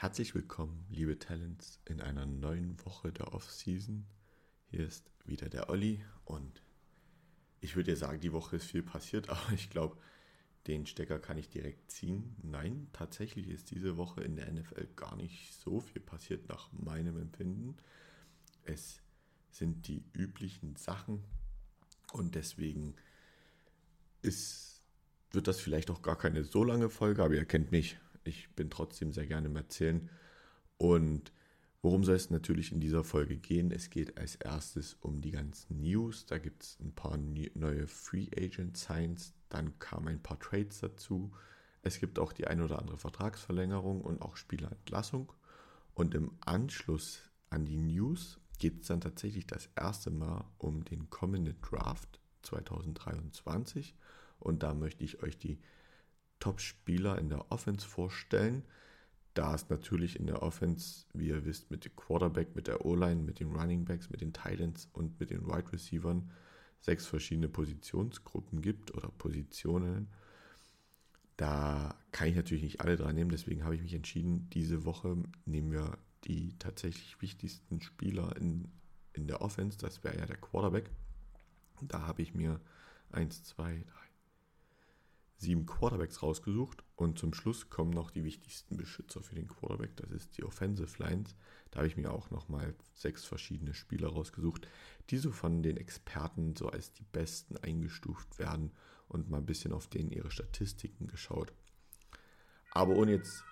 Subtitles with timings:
[0.00, 4.06] Herzlich willkommen, liebe Talents, in einer neuen Woche der Off-Season.
[4.70, 6.62] Hier ist wieder der Olli und
[7.60, 9.98] ich würde ja sagen, die Woche ist viel passiert, aber ich glaube,
[10.66, 12.34] den Stecker kann ich direkt ziehen.
[12.42, 17.18] Nein, tatsächlich ist diese Woche in der NFL gar nicht so viel passiert nach meinem
[17.18, 17.76] Empfinden.
[18.64, 19.02] Es
[19.50, 21.22] sind die üblichen Sachen
[22.14, 22.94] und deswegen
[24.22, 24.80] ist,
[25.32, 27.98] wird das vielleicht auch gar keine so lange Folge, aber ihr kennt mich.
[28.30, 30.08] Ich bin trotzdem sehr gerne im Erzählen.
[30.78, 31.32] Und
[31.82, 33.72] worum soll es natürlich in dieser Folge gehen?
[33.72, 36.26] Es geht als erstes um die ganzen News.
[36.26, 41.32] Da gibt es ein paar neue Free Agent Signs, dann kamen ein paar Trades dazu.
[41.82, 45.32] Es gibt auch die ein oder andere Vertragsverlängerung und auch Spielerentlassung.
[45.94, 51.10] Und im Anschluss an die News geht es dann tatsächlich das erste Mal um den
[51.10, 53.96] kommenden Draft 2023.
[54.38, 55.58] Und da möchte ich euch die
[56.40, 58.64] Top-Spieler in der Offense vorstellen.
[59.34, 63.22] Da es natürlich in der Offense, wie ihr wisst, mit dem Quarterback, mit der O-Line,
[63.22, 66.22] mit den Running Backs, mit den Titans und mit den Wide Receivers
[66.80, 70.08] sechs verschiedene Positionsgruppen gibt oder Positionen.
[71.36, 75.16] Da kann ich natürlich nicht alle dran nehmen, deswegen habe ich mich entschieden, diese Woche
[75.46, 78.68] nehmen wir die tatsächlich wichtigsten Spieler in,
[79.12, 80.90] in der Offense, das wäre ja der Quarterback.
[81.82, 82.60] Da habe ich mir
[83.12, 83.84] 1, 2, 3,
[85.40, 90.10] sieben Quarterbacks rausgesucht und zum Schluss kommen noch die wichtigsten Beschützer für den Quarterback, das
[90.10, 91.34] ist die Offensive Lines.
[91.70, 94.68] Da habe ich mir auch nochmal sechs verschiedene Spieler rausgesucht,
[95.08, 98.72] die so von den Experten so als die besten eingestuft werden
[99.08, 101.54] und mal ein bisschen auf denen ihre Statistiken geschaut.
[102.72, 103.42] Aber ohne jetzt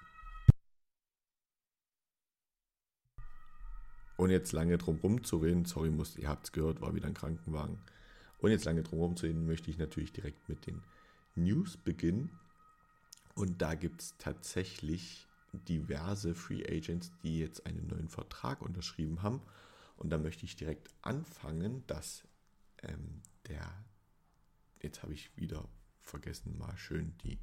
[4.18, 7.78] ohne jetzt lange drum rumzureden, sorry, ihr habt es gehört, war wieder ein Krankenwagen.
[8.40, 10.82] Ohne jetzt lange drum rumzureden, möchte ich natürlich direkt mit den
[11.38, 12.30] News beginnen.
[13.34, 19.40] Und da gibt es tatsächlich diverse Free Agents, die jetzt einen neuen Vertrag unterschrieben haben.
[19.96, 22.24] Und da möchte ich direkt anfangen, dass
[22.82, 23.72] ähm, der,
[24.82, 25.68] jetzt habe ich wieder
[26.00, 27.38] vergessen, mal schön die,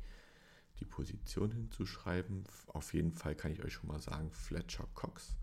[0.80, 2.46] die Position hinzuschreiben.
[2.68, 5.36] Auf jeden Fall kann ich euch schon mal sagen, Fletcher Cox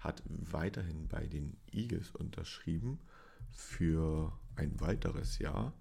[0.00, 2.98] hat weiterhin bei den Eagles unterschrieben
[3.50, 5.74] für ein weiteres Jahr.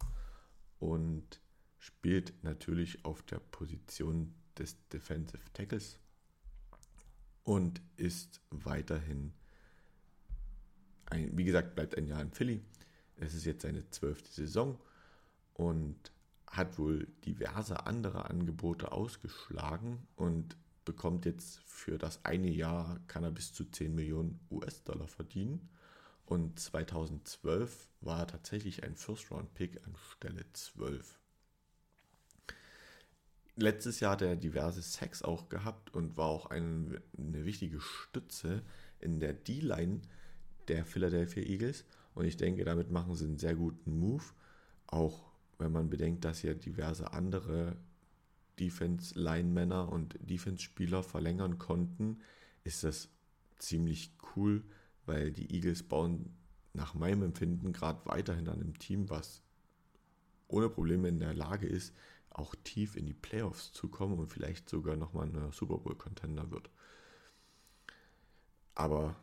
[0.79, 1.41] Und
[1.79, 5.97] spielt natürlich auf der Position des Defensive Tackles
[7.43, 9.33] und ist weiterhin
[11.05, 12.61] ein, wie gesagt, bleibt ein Jahr in Philly.
[13.15, 14.79] Es ist jetzt seine zwölfte Saison
[15.53, 16.11] und
[16.45, 23.31] hat wohl diverse andere Angebote ausgeschlagen und bekommt jetzt für das eine Jahr kann er
[23.31, 25.69] bis zu 10 Millionen US-Dollar verdienen.
[26.25, 31.18] Und 2012 war er tatsächlich ein First-Round-Pick an Stelle 12
[33.61, 38.63] letztes Jahr hat er diverse Sacks auch gehabt und war auch eine, eine wichtige Stütze
[38.99, 40.01] in der D-Line
[40.67, 41.85] der Philadelphia Eagles.
[42.13, 44.23] Und ich denke, damit machen sie einen sehr guten Move.
[44.87, 47.77] Auch wenn man bedenkt, dass ja diverse andere
[48.59, 52.19] Defense-Line-Männer und Defense-Spieler verlängern konnten,
[52.63, 53.09] ist das
[53.57, 54.63] ziemlich cool,
[55.05, 56.35] weil die Eagles bauen
[56.73, 59.41] nach meinem Empfinden gerade weiterhin an einem Team, was
[60.47, 61.93] ohne Probleme in der Lage ist,
[62.39, 66.69] auch tief in die Playoffs zu kommen und vielleicht sogar nochmal ein Super Bowl-Contender wird.
[68.75, 69.15] Aber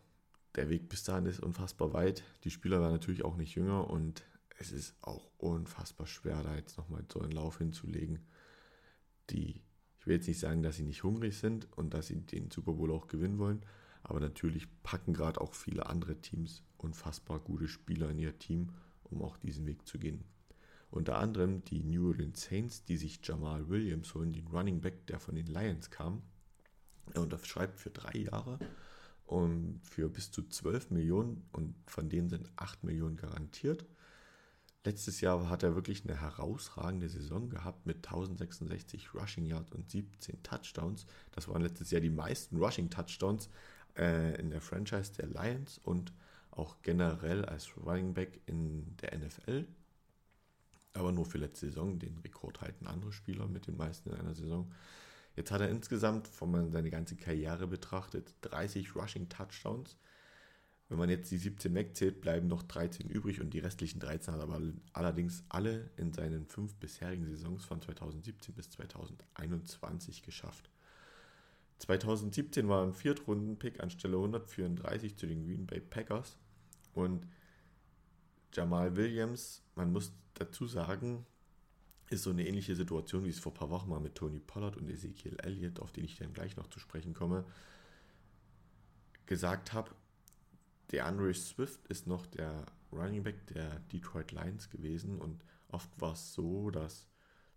[0.55, 2.23] der Weg bis dahin ist unfassbar weit.
[2.45, 4.25] Die Spieler werden natürlich auch nicht jünger und
[4.59, 8.21] es ist auch unfassbar schwer, da jetzt nochmal so einen Lauf hinzulegen.
[9.31, 9.63] Die,
[9.99, 12.75] ich will jetzt nicht sagen, dass sie nicht hungrig sind und dass sie den Super
[12.75, 13.65] Bowl auch gewinnen wollen,
[14.03, 18.73] aber natürlich packen gerade auch viele andere Teams unfassbar gute Spieler in ihr Team,
[19.05, 20.25] um auch diesen Weg zu gehen.
[20.97, 25.21] Unter anderem die New Orleans Saints, die sich Jamal Williams holen, den Running Back, der
[25.21, 26.23] von den Lions kam.
[27.13, 28.59] Er unterschreibt für drei Jahre
[29.27, 33.85] und für bis zu 12 Millionen und von denen sind 8 Millionen garantiert.
[34.87, 40.43] Letztes Jahr hat er wirklich eine herausragende Saison gehabt mit 1066 Rushing Yards und 17
[40.43, 41.05] Touchdowns.
[41.33, 43.51] Das waren letztes Jahr die meisten Rushing Touchdowns
[43.99, 46.15] äh, in der Franchise der Lions und
[46.53, 49.67] auch generell als Running Back in der NFL
[50.97, 51.99] aber nur für letzte Saison.
[51.99, 54.73] Den Rekord halten andere Spieler mit den meisten in einer Saison.
[55.37, 59.97] Jetzt hat er insgesamt, wenn man seine ganze Karriere betrachtet, 30 Rushing Touchdowns.
[60.89, 64.41] Wenn man jetzt die 17 wegzählt, bleiben noch 13 übrig und die restlichen 13 hat
[64.41, 64.63] er aber
[64.93, 70.71] allerdings alle in seinen fünf bisherigen Saisons von 2017 bis 2021 geschafft.
[71.79, 76.37] 2017 war ein Viertrunden-Pick anstelle 134 zu den Green Bay Packers
[76.95, 77.27] und
[78.57, 81.27] Jamal Williams, man muss dazu sagen,
[82.09, 84.79] ist so eine ähnliche Situation, wie es vor ein paar Wochen mal mit Tony Pollard
[84.79, 87.45] und Ezekiel Elliott, auf den ich dann gleich noch zu sprechen komme.
[89.27, 89.91] gesagt habe,
[90.93, 96.13] der Andre Swift ist noch der Running Back der Detroit Lions gewesen und oft war
[96.13, 97.09] es so, dass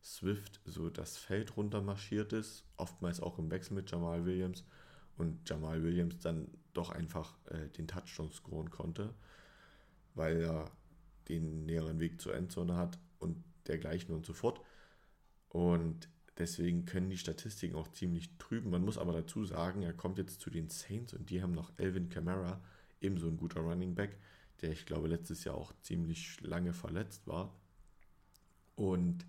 [0.03, 4.65] Swift so das Feld runter marschiert ist, oftmals auch im Wechsel mit Jamal Williams
[5.17, 9.13] und Jamal Williams dann doch einfach äh, den Touchdown scoren konnte,
[10.15, 10.71] weil er
[11.29, 14.61] den näheren Weg zur Endzone hat und dergleichen und so fort.
[15.47, 18.69] Und deswegen können die Statistiken auch ziemlich trüben.
[18.69, 21.71] Man muss aber dazu sagen, er kommt jetzt zu den Saints und die haben noch
[21.77, 22.61] Elvin Kamara,
[23.01, 24.17] ebenso ein guter Running Back,
[24.61, 27.55] der ich glaube letztes Jahr auch ziemlich lange verletzt war.
[28.75, 29.25] Und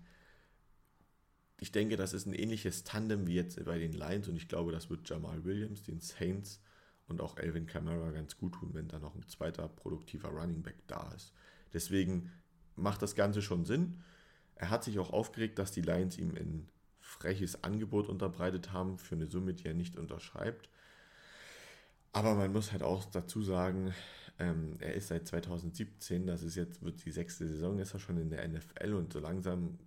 [1.59, 4.71] ich denke, das ist ein ähnliches Tandem wie jetzt bei den Lions und ich glaube,
[4.71, 6.59] das wird Jamal Williams, den Saints
[7.07, 10.77] und auch Elvin Kamara ganz gut tun, wenn da noch ein zweiter produktiver Running Back
[10.87, 11.33] da ist.
[11.73, 12.31] Deswegen
[12.75, 14.01] macht das Ganze schon Sinn.
[14.55, 16.67] Er hat sich auch aufgeregt, dass die Lions ihm ein
[16.99, 20.69] freches Angebot unterbreitet haben für eine Summe, die er nicht unterschreibt.
[22.13, 23.93] Aber man muss halt auch dazu sagen,
[24.39, 28.17] ähm, er ist seit 2017, das ist jetzt, wird die sechste Saison, ist er schon
[28.17, 29.77] in der NFL und so langsam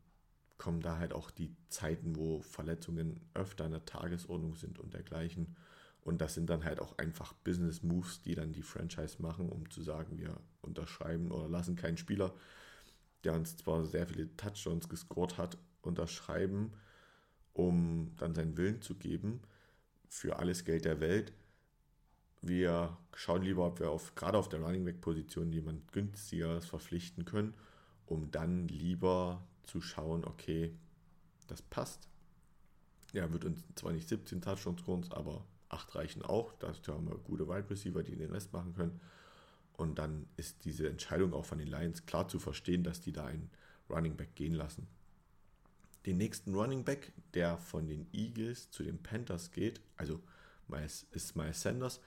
[0.57, 5.57] kommen da halt auch die Zeiten, wo Verletzungen öfter an der Tagesordnung sind und dergleichen.
[6.05, 9.71] Und das sind dann halt auch einfach Business Moves, die dann die Franchise machen, um
[9.71, 12.35] zu sagen, wir unterschreiben oder lassen keinen Spieler,
[13.25, 16.75] der uns zwar sehr viele Touchdowns gescored hat, unterschreiben,
[17.55, 19.41] um dann seinen Willen zu geben
[20.09, 21.33] für alles Geld der Welt.
[22.43, 27.25] Wir schauen lieber, ob wir auf, gerade auf der Running Back Position jemand günstigeres verpflichten
[27.25, 27.55] können,
[28.05, 30.75] um dann lieber zu schauen, okay,
[31.47, 32.09] das passt.
[33.15, 36.53] Er wird uns zwar nicht 17 Touchdowns aber 8 reichen auch.
[36.55, 39.01] Da haben wir gute Wide Receiver, die den Rest machen können.
[39.77, 43.27] Und dann ist diese Entscheidung auch von den Lions klar zu verstehen, dass die da
[43.27, 43.51] einen
[43.91, 44.87] Running Back gehen lassen.
[46.07, 50.21] Den nächsten Running Back, der von den Eagles zu den Panthers geht, also
[51.13, 52.01] ist Miles Sanders.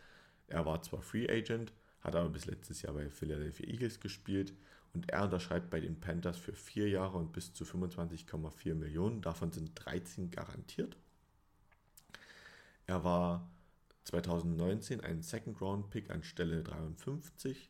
[0.47, 4.53] Er war zwar Free Agent, hat aber bis letztes Jahr bei Philadelphia Eagles gespielt
[4.93, 9.21] und er unterschreibt bei den Panthers für vier Jahre und bis zu 25,4 Millionen.
[9.21, 10.95] Davon sind 13 garantiert.
[12.87, 13.49] Er war
[14.05, 17.69] 2019 ein Second-Round-Pick an Stelle 53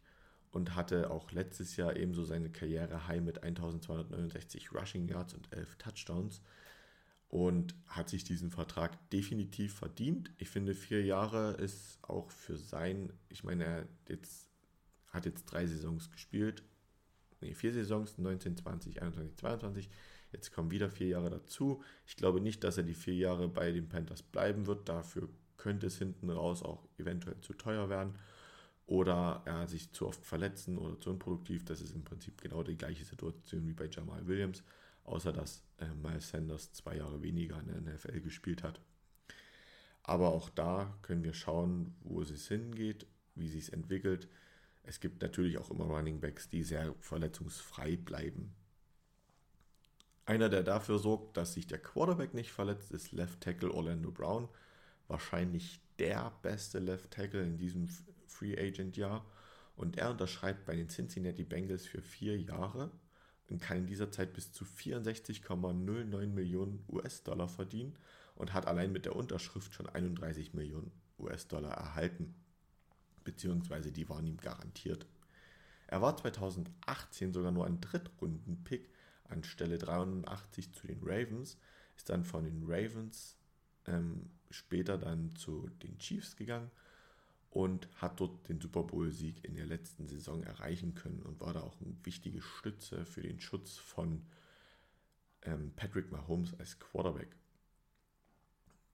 [0.52, 5.76] und hatte auch letztes Jahr ebenso seine Karriere high mit 1269 Rushing Yards und 11
[5.78, 6.42] Touchdowns
[7.30, 10.32] und hat sich diesen Vertrag definitiv verdient.
[10.38, 14.50] Ich finde, vier Jahre ist auch für sein, ich meine, er jetzt,
[15.08, 16.64] hat jetzt drei Saisons gespielt,
[17.42, 19.90] nee, vier Saisons, 19, 20, 21, 22.
[20.32, 21.84] Jetzt kommen wieder vier Jahre dazu.
[22.06, 24.90] Ich glaube nicht, dass er die vier Jahre bei den Panthers bleiben wird.
[24.90, 28.16] Dafür könnte es hinten raus auch eventuell zu teuer werden.
[28.86, 31.66] Oder er sich zu oft verletzen oder zu unproduktiv.
[31.66, 34.64] Das ist im Prinzip genau die gleiche Situation wie bei Jamal Williams,
[35.04, 38.80] außer dass äh, Miles Sanders zwei Jahre weniger in der NFL gespielt hat.
[40.04, 44.30] Aber auch da können wir schauen, wo es hingeht, wie sich es entwickelt.
[44.84, 48.56] Es gibt natürlich auch immer Running Backs, die sehr verletzungsfrei bleiben.
[50.28, 54.48] Einer, der dafür sorgt, dass sich der Quarterback nicht verletzt, ist Left Tackle Orlando Brown.
[55.08, 57.88] Wahrscheinlich der beste Left Tackle in diesem
[58.28, 59.26] Free Agent Jahr.
[59.76, 62.92] Und er unterschreibt bei den Cincinnati Bengals für vier Jahre
[63.50, 67.96] und kann in dieser Zeit bis zu 64,09 Millionen US-Dollar verdienen
[68.36, 72.36] und hat allein mit der Unterschrift schon 31 Millionen US-Dollar erhalten
[73.28, 75.06] beziehungsweise die waren ihm garantiert.
[75.88, 78.90] Er war 2018 sogar nur ein Drittrunden-Pick
[79.30, 81.58] an Stelle 83 zu den Ravens,
[81.96, 83.38] ist dann von den Ravens
[83.86, 86.72] ähm, später dann zu den Chiefs gegangen
[87.50, 91.62] und hat dort den Super Bowl-Sieg in der letzten Saison erreichen können und war da
[91.62, 94.26] auch eine wichtige Stütze für den Schutz von
[95.44, 97.36] ähm, Patrick Mahomes als Quarterback.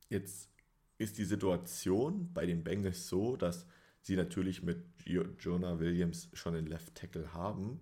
[0.10, 0.50] Jetzt
[0.98, 3.66] ist die Situation bei den Bengals so, dass
[4.02, 7.80] sie natürlich mit Jonah Williams schon einen Left Tackle haben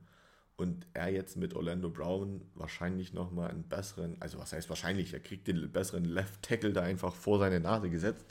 [0.62, 5.20] und er jetzt mit Orlando Brown wahrscheinlich nochmal einen besseren, also was heißt wahrscheinlich, er
[5.20, 8.26] kriegt den besseren Left Tackle da einfach vor seine Nase gesetzt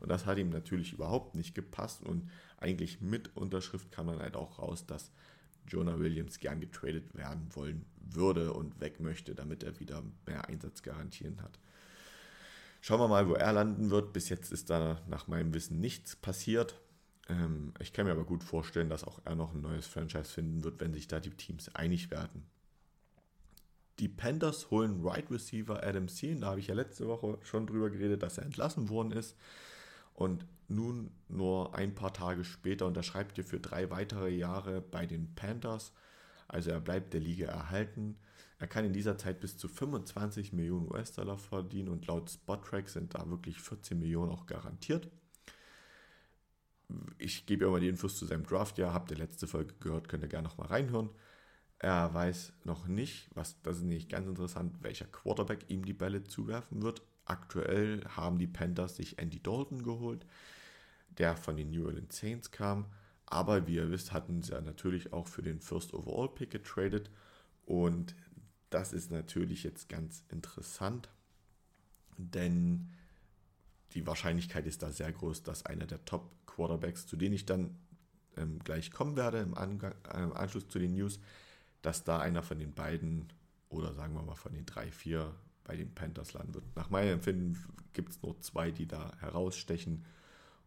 [0.00, 2.28] und das hat ihm natürlich überhaupt nicht gepasst und
[2.58, 5.12] eigentlich mit Unterschrift kann man halt auch raus, dass
[5.68, 11.40] Jonah Williams gern getradet werden wollen würde und weg möchte, damit er wieder mehr Einsatzgarantien
[11.42, 11.58] hat.
[12.80, 14.12] Schauen wir mal, wo er landen wird.
[14.12, 16.76] Bis jetzt ist da nach meinem Wissen nichts passiert.
[17.28, 20.64] Ähm, ich kann mir aber gut vorstellen, dass auch er noch ein neues Franchise finden
[20.64, 22.44] wird, wenn sich da die Teams einig werden.
[23.98, 26.42] Die Panthers holen Right Receiver Adam Thielen.
[26.42, 29.36] Da habe ich ja letzte Woche schon drüber geredet, dass er entlassen worden ist.
[30.12, 35.34] Und nun nur ein paar Tage später unterschreibt er für drei weitere Jahre bei den
[35.34, 35.92] Panthers.
[36.48, 38.16] Also er bleibt der Liga erhalten.
[38.58, 43.14] Er kann in dieser Zeit bis zu 25 Millionen US-Dollar verdienen und laut Spottrack sind
[43.14, 45.08] da wirklich 14 Millionen auch garantiert.
[47.18, 48.78] Ich gebe ja mal die Infos zu seinem Draft.
[48.78, 51.10] Ja, habt ihr letzte Folge gehört, könnt ihr gerne nochmal reinhören.
[51.78, 56.24] Er weiß noch nicht, was das ist nicht ganz interessant, welcher Quarterback ihm die Bälle
[56.24, 57.02] zuwerfen wird.
[57.24, 60.26] Aktuell haben die Panthers sich Andy Dalton geholt,
[61.18, 62.86] der von den New Orleans Saints kam.
[63.26, 67.10] Aber wie ihr wisst, hatten sie ja natürlich auch für den First Overall Pick getradet.
[67.66, 68.14] Und
[68.70, 71.08] das ist natürlich jetzt ganz interessant,
[72.16, 72.90] denn
[73.96, 77.78] die Wahrscheinlichkeit ist da sehr groß, dass einer der Top Quarterbacks, zu denen ich dann
[78.36, 81.18] ähm, gleich kommen werde im, Angang, äh, im Anschluss zu den News,
[81.80, 83.32] dass da einer von den beiden
[83.70, 85.34] oder sagen wir mal von den drei, vier
[85.64, 86.64] bei den Panthers landen wird.
[86.76, 90.04] Nach meinem Empfinden gibt es nur zwei, die da herausstechen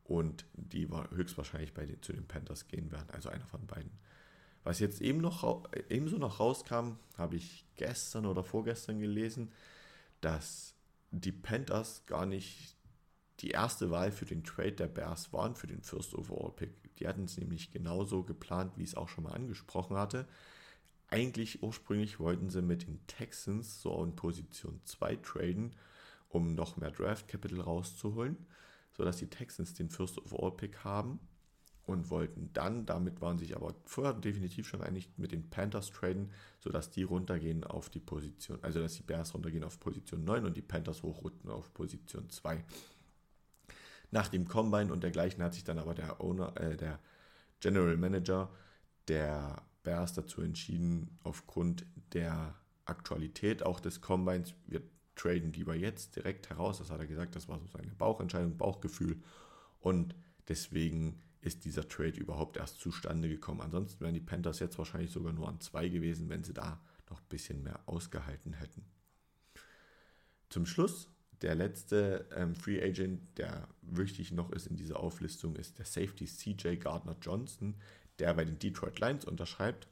[0.04, 3.92] und die höchstwahrscheinlich bei den, zu den Panthers gehen werden, also einer von beiden.
[4.64, 9.52] Was jetzt eben noch, ebenso noch rauskam, habe ich gestern oder vorgestern gelesen,
[10.20, 10.74] dass
[11.12, 12.76] die Panthers gar nicht
[13.40, 16.96] die erste Wahl für den Trade der Bears waren, für den First Overall Pick.
[16.98, 20.28] Die hatten es nämlich genauso geplant, wie ich es auch schon mal angesprochen hatte.
[21.08, 25.76] Eigentlich ursprünglich wollten sie mit den Texans so in Position 2 traden,
[26.28, 28.38] um noch mehr Draft Capital rauszuholen,
[28.96, 31.20] sodass die Texans den First Overall Pick haben
[31.90, 36.32] und wollten dann, damit waren sich aber vorher definitiv schon einig, mit den Panthers traden,
[36.60, 40.58] sodass die runtergehen auf die Position, also dass die Bears runtergehen auf Position 9 und
[40.58, 42.64] die Panthers hochrücken auf Position 2.
[44.12, 47.00] Nach dem Combine und dergleichen hat sich dann aber der Owner, äh, der
[47.60, 48.50] General Manager
[49.08, 54.82] der Bears dazu entschieden, aufgrund der Aktualität auch des Combines, wir
[55.16, 56.80] traden lieber jetzt direkt heraus.
[56.80, 59.22] Das hat er gesagt, das war so seine Bauchentscheidung, Bauchgefühl.
[59.80, 60.16] Und
[60.48, 63.62] deswegen ist dieser Trade überhaupt erst zustande gekommen.
[63.62, 67.20] Ansonsten wären die Panthers jetzt wahrscheinlich sogar nur an zwei gewesen, wenn sie da noch
[67.20, 68.86] ein bisschen mehr ausgehalten hätten.
[70.50, 71.10] Zum Schluss,
[71.42, 76.26] der letzte ähm, Free Agent, der wichtig noch ist in dieser Auflistung, ist der Safety
[76.26, 77.76] CJ Gardner Johnson,
[78.20, 79.88] der bei den Detroit Lions unterschreibt.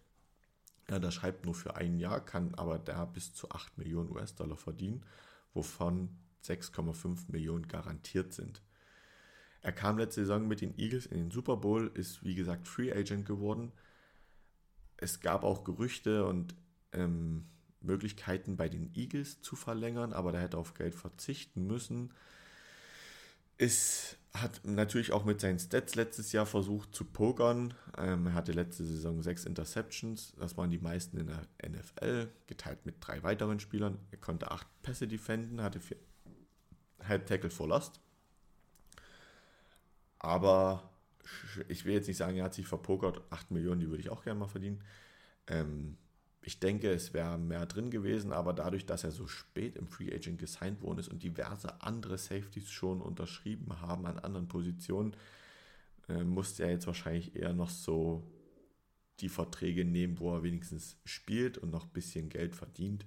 [0.88, 5.06] Er unterschreibt nur für ein Jahr, kann aber da bis zu 8 Millionen US-Dollar verdienen,
[5.54, 6.10] wovon
[6.44, 8.62] 6,5 Millionen garantiert sind.
[9.62, 12.92] Er kam letzte Saison mit den Eagles in den Super Bowl, ist wie gesagt Free
[12.92, 13.72] Agent geworden.
[14.98, 16.56] Es gab auch Gerüchte und
[16.94, 17.50] ähm,
[17.82, 22.14] Möglichkeiten bei den Eagles zu verlängern, aber der hätte auf Geld verzichten müssen.
[23.58, 27.74] Ist, hat natürlich auch mit seinen Stats letztes Jahr versucht zu pokern.
[27.98, 32.86] Ähm, er hatte letzte Saison sechs Interceptions, das waren die meisten in der NFL, geteilt
[32.86, 33.98] mit drei weiteren Spielern.
[34.12, 35.98] Er konnte acht Pässe defenden, hatte vier
[37.08, 38.00] Head Tackle for Lost.
[40.20, 40.90] Aber
[41.68, 43.22] ich will jetzt nicht sagen, er hat sich verpokert.
[43.30, 44.84] 8 Millionen, die würde ich auch gerne mal verdienen.
[45.48, 45.98] Ähm,
[46.48, 50.14] ich denke, es wäre mehr drin gewesen, aber dadurch, dass er so spät im Free
[50.14, 55.16] Agent gesigned worden ist und diverse andere Safeties schon unterschrieben haben an anderen Positionen,
[56.10, 58.24] äh, musste er jetzt wahrscheinlich eher noch so
[59.20, 63.06] die Verträge nehmen, wo er wenigstens spielt und noch ein bisschen Geld verdient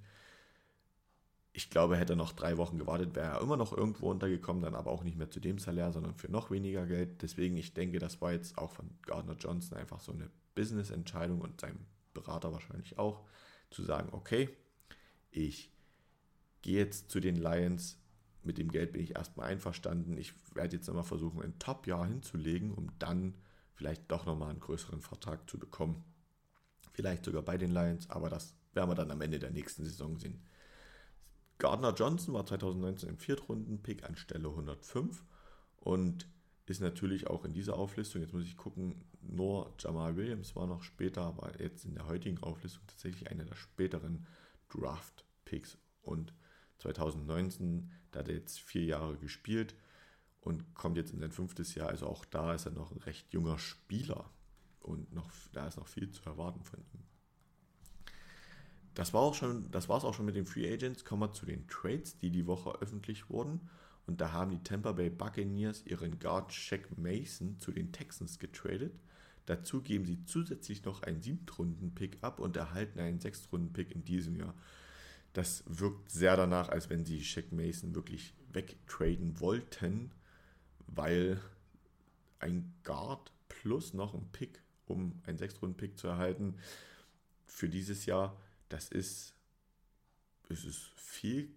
[1.52, 4.75] ich glaube, hätte er noch drei Wochen gewartet, wäre er immer noch irgendwo untergekommen, dann
[4.75, 7.23] aber auch nicht mehr zu dem Salär, sondern für noch weniger Geld.
[7.23, 11.61] Deswegen, ich denke, das war jetzt auch von Gardner Johnson einfach so eine Business-Entscheidung und
[11.61, 11.80] seinem
[12.14, 13.26] Berater wahrscheinlich auch,
[13.71, 14.49] zu sagen, okay,
[15.31, 15.73] ich
[16.62, 17.99] gehe jetzt zu den Lions,
[18.43, 20.17] mit dem Geld bin ich erstmal einverstanden.
[20.17, 23.35] Ich werde jetzt nochmal versuchen, ein Top-Jahr hinzulegen, um dann
[23.75, 26.05] vielleicht doch nochmal einen größeren Vertrag zu bekommen.
[26.93, 30.19] Vielleicht sogar bei den Lions, aber das werden wir dann am Ende der nächsten Saison
[30.19, 30.43] sehen.
[31.59, 35.25] Gardner Johnson war 2019 im Viertrunden-Pick an Stelle 105
[35.76, 36.26] und
[36.71, 40.83] ist natürlich auch in dieser Auflistung, jetzt muss ich gucken, nur Jamal Williams war noch
[40.83, 44.27] später, aber jetzt in der heutigen Auflistung tatsächlich einer der späteren
[44.69, 45.79] Draft-Picks.
[46.03, 46.33] Und
[46.79, 49.75] 2019, da hat er jetzt vier Jahre gespielt
[50.41, 53.33] und kommt jetzt in sein fünftes Jahr, also auch da ist er noch ein recht
[53.33, 54.31] junger Spieler
[54.81, 57.03] und noch, da ist noch viel zu erwarten von ihm.
[58.95, 59.33] Das war
[59.71, 61.05] das war es auch schon mit den Free Agents.
[61.05, 63.69] Kommen wir zu den Trades, die die Woche öffentlich wurden.
[64.07, 68.92] Und da haben die Tampa Bay Buccaneers ihren Guard Shaq Mason zu den Texans getradet.
[69.47, 74.54] Dazu geben sie zusätzlich noch einen Siebtrunden-Pick ab und erhalten einen Sechstrunden-Pick in diesem Jahr.
[75.33, 80.11] Das wirkt sehr danach, als wenn sie Shaq Mason wirklich wegtraden wollten,
[80.87, 81.40] weil
[82.40, 86.57] ein Guard plus noch ein Pick, um einen Sechstrunden-Pick zu erhalten,
[87.47, 88.37] für dieses Jahr
[88.69, 89.35] das ist,
[90.49, 91.52] es ist viel,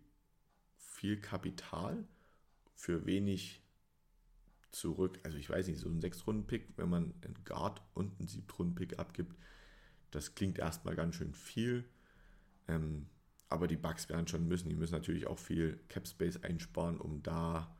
[0.77, 2.03] viel Kapital
[2.83, 3.63] für wenig
[4.71, 5.17] zurück.
[5.23, 9.37] Also ich weiß nicht, so ein Sechs-Runden-Pick, wenn man einen Guard und einen Siebtrunden-Pick abgibt,
[10.11, 11.85] das klingt erstmal ganz schön viel.
[12.67, 13.07] Ähm,
[13.47, 14.67] aber die Bugs werden schon müssen.
[14.67, 17.73] Die müssen natürlich auch viel Cap Space einsparen, um da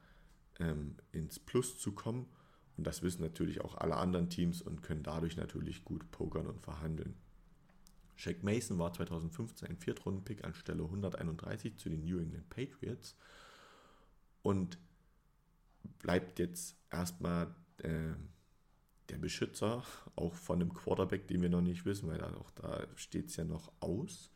[0.60, 2.28] ähm, ins Plus zu kommen.
[2.78, 6.62] Und das wissen natürlich auch alle anderen Teams und können dadurch natürlich gut pokern und
[6.62, 7.16] verhandeln.
[8.16, 13.18] Shaq Mason war 2015 ein Viertrunden-Pick an Stelle 131 zu den New England Patriots
[14.44, 14.78] und
[16.00, 18.14] bleibt jetzt erstmal äh,
[19.10, 19.84] der Beschützer,
[20.16, 23.44] auch von einem Quarterback, den wir noch nicht wissen, weil auch da steht es ja
[23.44, 24.32] noch aus,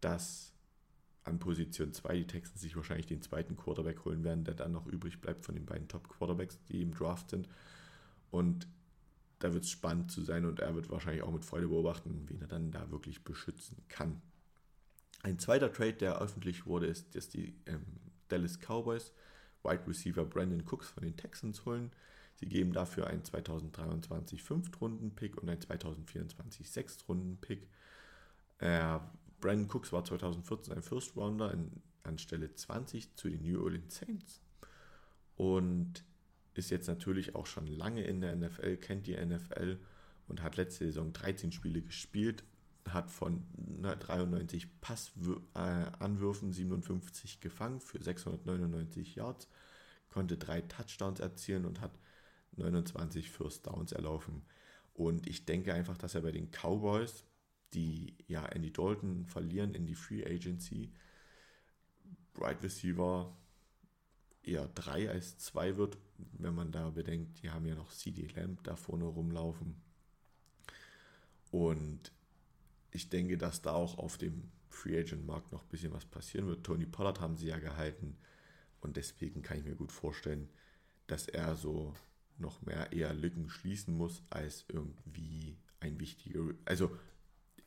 [0.00, 0.52] dass
[1.24, 4.86] an Position 2 die Texans sich wahrscheinlich den zweiten Quarterback holen werden, der dann noch
[4.86, 7.48] übrig bleibt von den beiden Top-Quarterbacks, die im Draft sind.
[8.30, 8.68] Und
[9.40, 12.40] da wird es spannend zu sein und er wird wahrscheinlich auch mit Freude beobachten, wen
[12.40, 14.22] er dann da wirklich beschützen kann.
[15.22, 17.84] Ein zweiter Trade, der öffentlich wurde, ist, dass die ähm,
[18.28, 19.12] Dallas Cowboys
[19.66, 21.90] Wide Receiver Brandon Cooks von den Texans holen.
[22.36, 27.68] Sie geben dafür einen 2023 5-Runden-Pick und einen 2024 6-Runden-Pick.
[28.58, 28.98] Äh,
[29.40, 33.96] Brandon Cooks war 2014 ein First Rounder in, an Stelle 20 zu den New Orleans
[33.96, 34.40] Saints
[35.36, 36.04] und
[36.54, 39.78] ist jetzt natürlich auch schon lange in der NFL, kennt die NFL
[40.28, 42.44] und hat letzte Saison 13 Spiele gespielt,
[42.92, 43.44] hat von
[43.82, 49.48] 93 Passanwürfen 57 gefangen für 699 Yards,
[50.08, 51.98] konnte drei Touchdowns erzielen und hat
[52.56, 54.42] 29 First Downs erlaufen.
[54.94, 57.24] Und ich denke einfach, dass er bei den Cowboys
[57.72, 60.92] die ja Andy Dalton verlieren in die Free Agency.
[62.36, 63.36] Right Receiver
[64.42, 65.98] eher 3 als 2 wird,
[66.38, 69.76] wenn man da bedenkt, die haben ja noch CD Lamb da vorne rumlaufen.
[71.50, 72.12] Und
[72.96, 76.48] ich denke, dass da auch auf dem Free Agent Markt noch ein bisschen was passieren
[76.48, 76.64] wird.
[76.64, 78.16] Tony Pollard haben sie ja gehalten
[78.80, 80.48] und deswegen kann ich mir gut vorstellen,
[81.06, 81.94] dass er so
[82.38, 86.96] noch mehr eher Lücken schließen muss als irgendwie ein wichtiger, also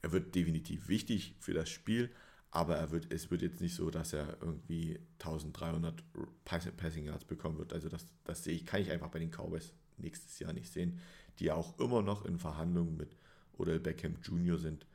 [0.02, 2.12] er wird definitiv wichtig für das Spiel,
[2.52, 6.04] aber er wird, es wird jetzt nicht so, dass er irgendwie 1300
[6.46, 7.74] Passing Yards bekommen wird.
[7.74, 11.00] Also das, das sehe ich, kann ich einfach bei den Cowboys nächstes Jahr nicht sehen,
[11.38, 13.16] die ja auch immer noch in Verhandlungen mit
[13.58, 14.58] Odell Beckham Jr.
[14.58, 14.86] sind,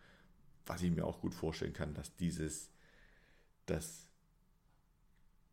[0.67, 2.71] was ich mir auch gut vorstellen kann, dass dieses,
[3.67, 4.09] dass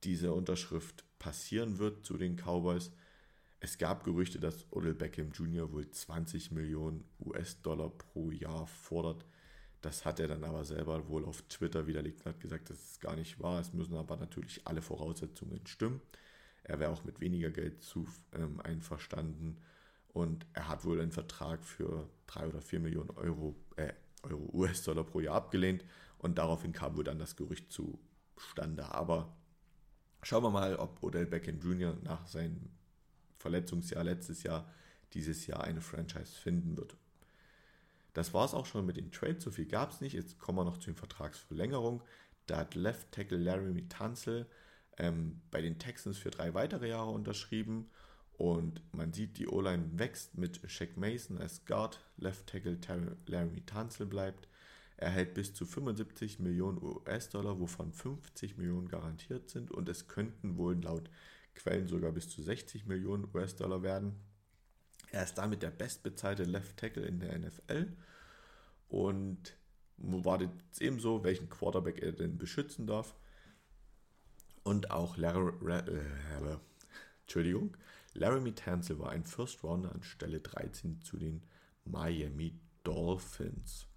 [0.03, 2.91] diese Unterschrift passieren wird zu den Cowboys.
[3.59, 5.71] Es gab Gerüchte, dass Odell Beckham Jr.
[5.71, 9.25] wohl 20 Millionen US-Dollar pro Jahr fordert.
[9.81, 13.01] Das hat er dann aber selber wohl auf Twitter widerlegt und hat gesagt, das ist
[13.01, 13.59] gar nicht wahr.
[13.59, 16.01] Es müssen aber natürlich alle Voraussetzungen stimmen.
[16.63, 19.57] Er wäre auch mit weniger Geld zu ähm, einverstanden
[20.13, 25.03] und er hat wohl einen Vertrag für 3 oder 4 Millionen Euro, äh, Euro US-Dollar
[25.03, 25.83] pro Jahr abgelehnt
[26.17, 28.93] und daraufhin kam wohl dann das Gerücht zustande.
[28.93, 29.35] Aber
[30.23, 31.97] schauen wir mal, ob Odell Beckham Jr.
[32.03, 32.69] nach seinem
[33.37, 34.71] Verletzungsjahr letztes Jahr
[35.13, 36.95] dieses Jahr eine Franchise finden wird.
[38.13, 39.43] Das war es auch schon mit den Trades.
[39.43, 40.13] So viel gab es nicht.
[40.13, 42.01] Jetzt kommen wir noch zu den Vertragsverlängerungen.
[42.45, 44.47] Da hat Left Tackle Laramie Tunzel
[44.97, 47.89] ähm, bei den Texans für drei weitere Jahre unterschrieben.
[48.37, 51.99] Und man sieht, die O-Line wächst mit Shaq Mason als Guard.
[52.17, 52.77] Left Tackle
[53.27, 54.47] Laramie Tunzel bleibt.
[54.97, 59.71] Er hält bis zu 75 Millionen US-Dollar, wovon 50 Millionen garantiert sind.
[59.71, 61.09] Und es könnten wohl laut
[61.55, 64.15] Quellen sogar bis zu 60 Millionen US-Dollar werden.
[65.11, 67.91] Er ist damit der bestbezahlte Left Tackle in der NFL
[68.87, 69.55] und
[69.97, 73.15] wartet ebenso, welchen Quarterback er denn beschützen darf.
[74.63, 76.57] Und auch Larry, äh,
[77.21, 77.75] Entschuldigung,
[78.13, 81.43] Laramie Tansel war ein First Rounder an Stelle 13 zu den
[81.85, 83.87] Miami Dolphins.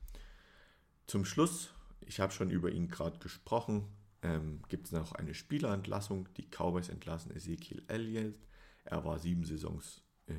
[1.06, 3.88] Zum Schluss, ich habe schon über ihn gerade gesprochen,
[4.22, 6.28] ähm, gibt es noch eine Spielerentlassung.
[6.36, 8.38] Die Cowboys entlassen Ezekiel Elliott.
[8.84, 10.34] Er war sieben Saisons äh,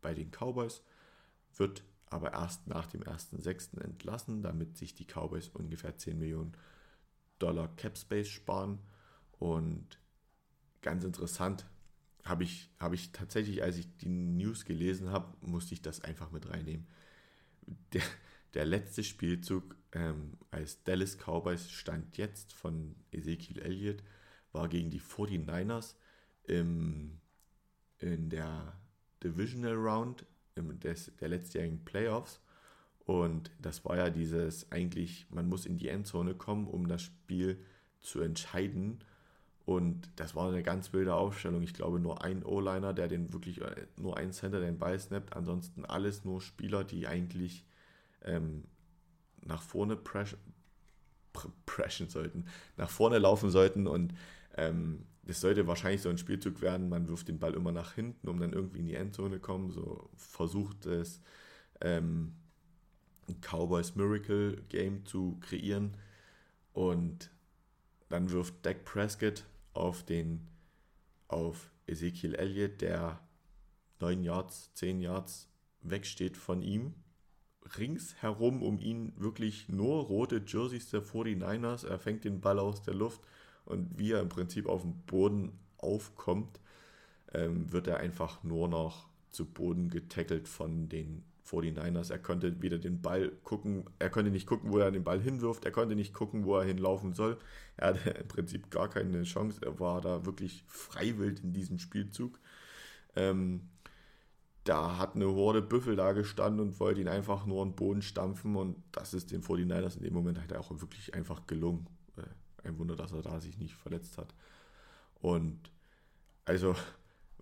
[0.00, 0.82] bei den Cowboys,
[1.56, 3.80] wird aber erst nach dem 1.6.
[3.80, 6.56] entlassen, damit sich die Cowboys ungefähr 10 Millionen
[7.38, 8.78] Dollar Cap Space sparen.
[9.38, 9.98] Und
[10.80, 11.66] ganz interessant,
[12.28, 16.30] habe ich, hab ich tatsächlich, als ich die News gelesen habe, musste ich das einfach
[16.30, 16.86] mit reinnehmen.
[17.92, 18.02] Der,
[18.54, 24.02] der letzte Spielzug ähm, als Dallas Cowboys stand jetzt von Ezekiel Elliott,
[24.52, 25.94] war gegen die 49ers
[26.44, 27.18] im,
[27.98, 28.78] in der
[29.22, 32.40] Divisional Round des, der letztjährigen Playoffs.
[33.04, 37.62] Und das war ja dieses eigentlich, man muss in die Endzone kommen, um das Spiel
[38.00, 39.00] zu entscheiden.
[39.66, 41.60] Und das war eine ganz wilde Aufstellung.
[41.60, 45.34] Ich glaube, nur ein O-Liner, der den wirklich, äh, nur ein Center, den Ball snappt.
[45.34, 47.66] Ansonsten alles nur Spieler, die eigentlich
[48.22, 48.62] ähm,
[49.44, 50.38] nach vorne preschen,
[51.66, 53.88] preschen sollten, nach vorne laufen sollten.
[53.88, 54.14] Und
[54.54, 58.28] ähm, das sollte wahrscheinlich so ein Spielzug werden, man wirft den Ball immer nach hinten,
[58.28, 59.72] um dann irgendwie in die Endzone zu kommen.
[59.72, 61.20] So versucht es
[61.80, 62.36] ähm,
[63.28, 65.96] ein Cowboys Miracle Game zu kreieren.
[66.72, 67.32] Und
[68.08, 69.44] dann wirft Dak Prescott
[69.76, 70.46] auf den
[71.28, 73.20] auf Ezekiel Elliott, der
[74.00, 75.48] 9 Yards, 10 Yards
[75.82, 76.94] wegsteht von ihm.
[77.78, 81.86] Ringsherum um ihn wirklich nur rote Jerseys der 49ers.
[81.86, 83.20] Er fängt den Ball aus der Luft
[83.64, 86.60] und wie er im Prinzip auf dem Boden aufkommt,
[87.32, 92.10] ähm, wird er einfach nur noch zu Boden getackelt von den 49ers.
[92.10, 95.64] Er konnte weder den Ball gucken, er konnte nicht gucken, wo er den Ball hinwirft,
[95.64, 97.38] er konnte nicht gucken, wo er hinlaufen soll.
[97.76, 99.60] Er hatte im Prinzip gar keine Chance.
[99.64, 102.38] Er war da wirklich freiwillig in diesem Spielzug.
[103.14, 103.68] Ähm,
[104.64, 108.56] da hat eine Horde Büffel da gestanden und wollte ihn einfach nur in Boden stampfen
[108.56, 111.86] und das ist den 49ers in dem Moment halt auch wirklich einfach gelungen.
[112.16, 114.34] Äh, ein Wunder, dass er da sich nicht verletzt hat.
[115.20, 115.70] Und
[116.44, 116.74] also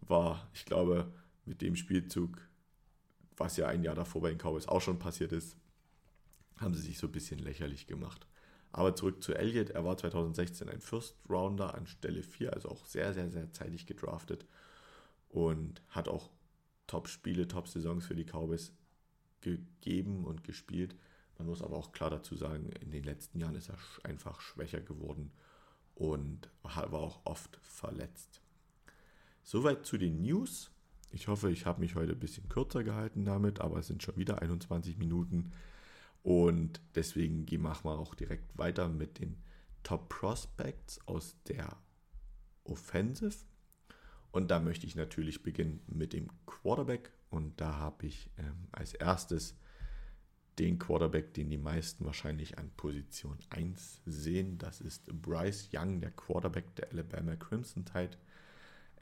[0.02, 1.10] war, ich glaube,
[1.46, 2.38] mit dem Spielzug
[3.36, 5.56] was ja ein Jahr davor bei den Cowboys auch schon passiert ist,
[6.56, 8.26] haben sie sich so ein bisschen lächerlich gemacht.
[8.72, 12.86] Aber zurück zu Elliott, er war 2016 ein First Rounder an Stelle 4, also auch
[12.86, 14.46] sehr, sehr, sehr zeitig gedraftet
[15.28, 16.30] und hat auch
[16.86, 18.72] Top-Spiele, Top-Saisons für die Cowboys
[19.40, 20.96] gegeben und gespielt.
[21.38, 24.80] Man muss aber auch klar dazu sagen, in den letzten Jahren ist er einfach schwächer
[24.80, 25.32] geworden
[25.94, 28.40] und war auch oft verletzt.
[29.42, 30.70] Soweit zu den News.
[31.14, 34.16] Ich hoffe, ich habe mich heute ein bisschen kürzer gehalten damit, aber es sind schon
[34.16, 35.52] wieder 21 Minuten.
[36.24, 39.36] Und deswegen machen wir auch direkt weiter mit den
[39.84, 41.76] Top Prospects aus der
[42.64, 43.36] Offensive.
[44.32, 47.12] Und da möchte ich natürlich beginnen mit dem Quarterback.
[47.30, 49.56] Und da habe ich ähm, als erstes
[50.58, 54.58] den Quarterback, den die meisten wahrscheinlich an Position 1 sehen.
[54.58, 58.16] Das ist Bryce Young, der Quarterback der Alabama Crimson Tide.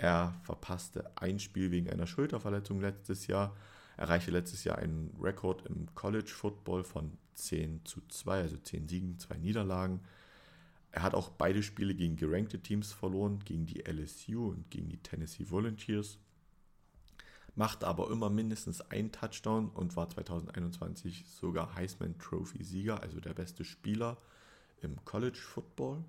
[0.02, 3.56] Er verpasste ein Spiel wegen einer Schulterverletzung letztes Jahr,
[3.96, 9.20] erreichte letztes Jahr einen Rekord im College Football von 10 zu 2, also 10 Siegen,
[9.20, 10.00] 2 Niederlagen.
[10.90, 14.98] Er hat auch beide Spiele gegen gerankte Teams verloren, gegen die LSU und gegen die
[14.98, 16.18] Tennessee Volunteers.
[17.54, 23.34] Machte aber immer mindestens einen Touchdown und war 2021 sogar Heisman Trophy Sieger, also der
[23.34, 24.16] beste Spieler
[24.80, 26.02] im College Football.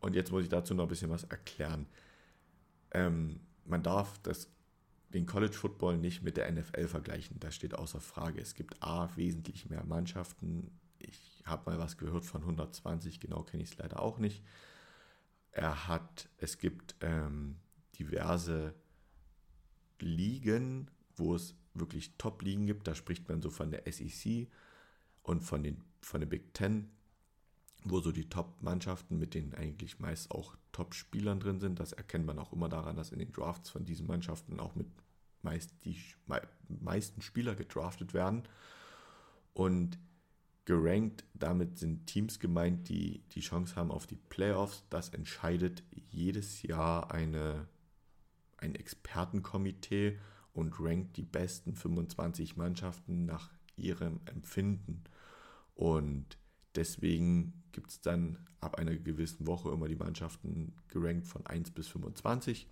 [0.00, 1.84] Und jetzt muss ich dazu noch ein bisschen was erklären.
[2.92, 4.48] Ähm, man darf das,
[5.12, 7.38] den College Football nicht mit der NFL vergleichen.
[7.40, 8.40] Das steht außer Frage.
[8.40, 10.70] Es gibt A, wesentlich mehr Mannschaften.
[10.98, 14.44] Ich habe mal was gehört von 120, genau kenne ich es leider auch nicht.
[15.50, 17.56] Er hat, es gibt ähm,
[17.98, 18.74] diverse
[19.98, 22.86] Ligen, wo es wirklich Top-Ligen gibt.
[22.86, 24.48] Da spricht man so von der SEC
[25.22, 26.90] und von den, von den Big Ten
[27.84, 31.80] wo so die Top-Mannschaften mit denen eigentlich meist auch Top-Spielern drin sind.
[31.80, 34.86] Das erkennt man auch immer daran, dass in den Drafts von diesen Mannschaften auch mit
[35.42, 35.96] meist die
[36.68, 38.42] meisten Spieler gedraftet werden.
[39.54, 39.98] Und
[40.64, 44.84] gerankt, damit sind Teams gemeint, die die Chance haben auf die Playoffs.
[44.90, 47.66] Das entscheidet jedes Jahr eine,
[48.58, 50.18] ein Expertenkomitee
[50.52, 55.04] und rankt die besten 25 Mannschaften nach ihrem Empfinden.
[55.74, 56.36] Und
[56.78, 61.88] Deswegen gibt es dann ab einer gewissen Woche immer die Mannschaften gerankt von 1 bis
[61.88, 62.66] 25.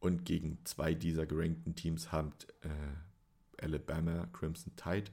[0.00, 5.10] Und gegen zwei dieser gerankten Teams hat äh, Alabama Crimson Tide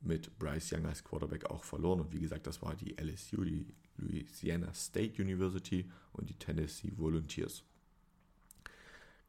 [0.00, 2.00] mit Bryce Young als Quarterback auch verloren.
[2.00, 7.64] Und wie gesagt, das war die LSU, die Louisiana State University und die Tennessee Volunteers.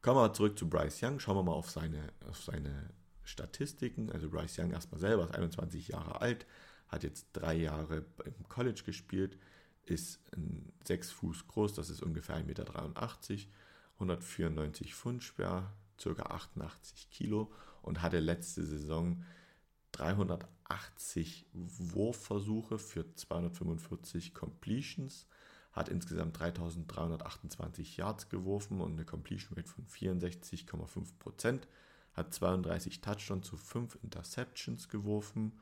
[0.01, 1.19] Kommen wir zurück zu Bryce Young.
[1.19, 2.89] Schauen wir mal auf seine, auf seine
[3.23, 4.11] Statistiken.
[4.11, 6.45] Also Bryce Young erstmal selber ist 21 Jahre alt,
[6.89, 9.37] hat jetzt drei Jahre im College gespielt,
[9.85, 10.19] ist
[10.85, 12.65] 6 Fuß groß, das ist ungefähr 1,83 Meter,
[13.95, 16.23] 194 Pfund schwer, ca.
[16.23, 19.23] 88 Kilo und hatte letzte Saison
[19.91, 25.27] 380 Wurfversuche für 245 Completions,
[25.71, 31.61] hat insgesamt 3328 Yards geworfen und eine Completion Rate von 64,5%,
[32.13, 35.59] hat 32 Touchdowns zu 5 Interceptions geworfen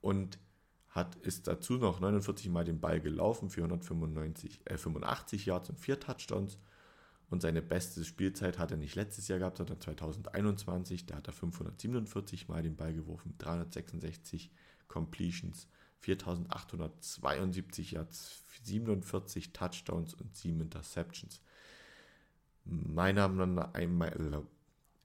[0.00, 0.38] und
[0.88, 5.78] hat, ist dazu noch 49 Mal den Ball gelaufen für 185 äh, 85 Yards und
[5.78, 6.58] 4 Touchdowns.
[7.28, 11.06] Und seine beste Spielzeit hat er nicht letztes Jahr gehabt, sondern 2021.
[11.06, 14.52] Da hat er 547 Mal den Ball geworfen, 366
[14.86, 21.42] Completions, 4872 Yards, 47 Touchdowns und 7 Interceptions.
[22.64, 23.54] Meiner Meinung
[24.30, 24.42] nach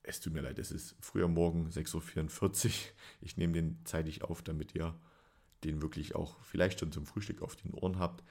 [0.04, 2.72] es tut mir leid, es ist früher Morgen 6.44 Uhr.
[3.22, 4.96] Ich nehme den zeitig auf, damit ihr
[5.64, 8.24] den wirklich auch vielleicht schon zum Frühstück auf den Ohren habt.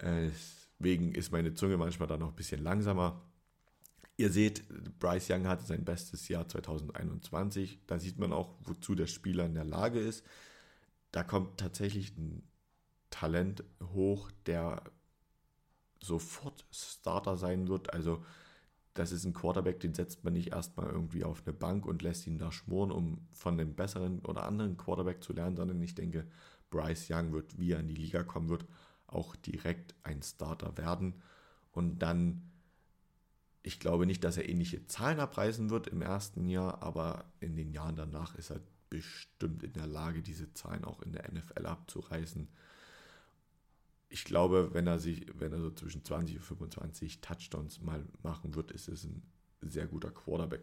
[0.00, 3.22] Deswegen ist meine Zunge manchmal dann noch ein bisschen langsamer.
[4.16, 4.64] Ihr seht,
[4.98, 7.80] Bryce Young hatte sein bestes Jahr 2021.
[7.86, 10.24] Da sieht man auch, wozu der Spieler in der Lage ist.
[11.10, 12.42] Da kommt tatsächlich ein
[13.10, 14.82] Talent hoch, der
[16.00, 17.92] sofort Starter sein wird.
[17.94, 18.24] Also
[18.94, 22.26] das ist ein Quarterback, den setzt man nicht erstmal irgendwie auf eine Bank und lässt
[22.26, 26.26] ihn da schmoren, um von einem besseren oder anderen Quarterback zu lernen, sondern ich denke,
[26.70, 28.66] Bryce Young wird, wie er in die Liga kommen wird,
[29.06, 31.22] auch direkt ein Starter werden.
[31.70, 32.50] Und dann,
[33.62, 37.72] ich glaube nicht, dass er ähnliche Zahlen abreißen wird im ersten Jahr, aber in den
[37.72, 42.48] Jahren danach ist er bestimmt in der Lage, diese Zahlen auch in der NFL abzureißen
[44.12, 48.54] ich glaube, wenn er sich, wenn er so zwischen 20 und 25 Touchdowns mal machen
[48.54, 49.22] wird, ist es ein
[49.62, 50.62] sehr guter Quarterback.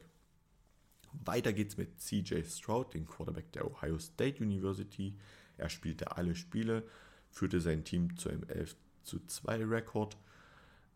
[1.14, 5.18] Weiter geht's mit CJ Stroud, dem Quarterback der Ohio State University.
[5.58, 6.88] Er spielte alle Spiele,
[7.32, 10.16] führte sein Team zu einem 11 zu 2 Rekord.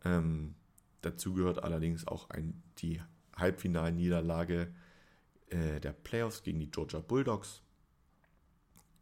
[0.06, 0.54] Ähm,
[1.02, 3.02] dazu gehört allerdings auch ein, die
[3.36, 4.72] Halbfinalniederlage
[5.48, 7.64] äh, der Playoffs gegen die Georgia Bulldogs.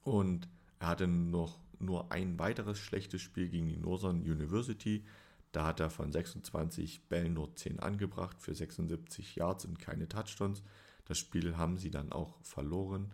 [0.04, 0.48] Und
[0.80, 5.04] er hatte noch nur ein weiteres schlechtes Spiel gegen die Northern University.
[5.52, 10.64] Da hat er von 26 Bällen nur 10 angebracht für 76 Yards und keine Touchdowns.
[11.06, 13.14] Das Spiel haben sie dann auch verloren.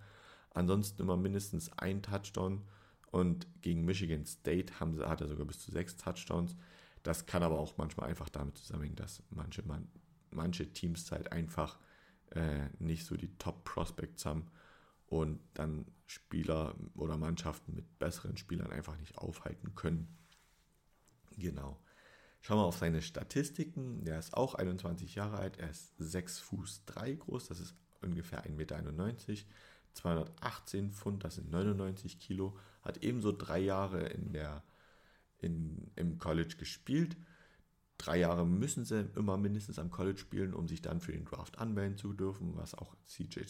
[0.52, 2.64] Ansonsten immer mindestens ein Touchdown
[3.12, 6.56] und gegen Michigan State haben sie, hat er sogar bis zu sechs Touchdowns.
[7.04, 9.88] Das kann aber auch manchmal einfach damit zusammenhängen, dass manche, man,
[10.32, 11.80] manche Teams halt einfach
[12.32, 14.48] äh, nicht so die Top-Prospects haben
[15.08, 20.18] und dann Spieler oder Mannschaften mit besseren Spielern einfach nicht aufhalten können.
[21.38, 21.80] Genau.
[22.42, 24.04] Schauen wir auf seine Statistiken.
[24.06, 25.58] Der ist auch 21 Jahre alt.
[25.58, 27.48] Er ist 6 Fuß 3 groß.
[27.48, 29.44] Das ist ungefähr 1,91 Meter.
[29.94, 32.58] 218 Pfund, das sind 99 Kilo.
[32.84, 34.64] Hat ebenso drei Jahre in der,
[35.40, 37.18] in, im College gespielt
[37.98, 41.60] drei Jahre müssen sie immer mindestens am College spielen, um sich dann für den Draft
[41.60, 43.42] anmelden zu dürfen, was auch CJ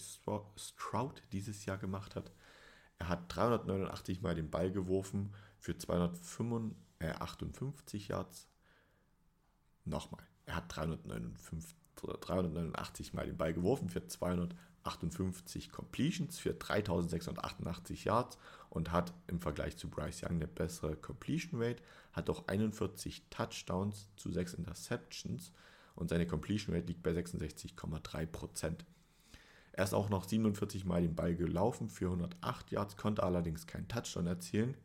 [0.56, 2.32] Stroud dieses Jahr gemacht hat.
[3.00, 8.48] Er hat 389 Mal den Ball geworfen für 258 Yards.
[9.86, 18.38] Nochmal, er hat 359, 389 Mal den Ball geworfen für 258 Completions für 3688 Yards
[18.70, 21.82] und hat im Vergleich zu Bryce Young eine bessere Completion Rate,
[22.14, 25.52] hat auch 41 Touchdowns zu 6 Interceptions
[25.96, 28.86] und seine Completion Rate liegt bei 66,3%.
[29.78, 33.88] Er ist auch noch 47 Mal den Ball gelaufen für 108 Yards, konnte allerdings keinen
[33.88, 34.76] Touchdown erzielen.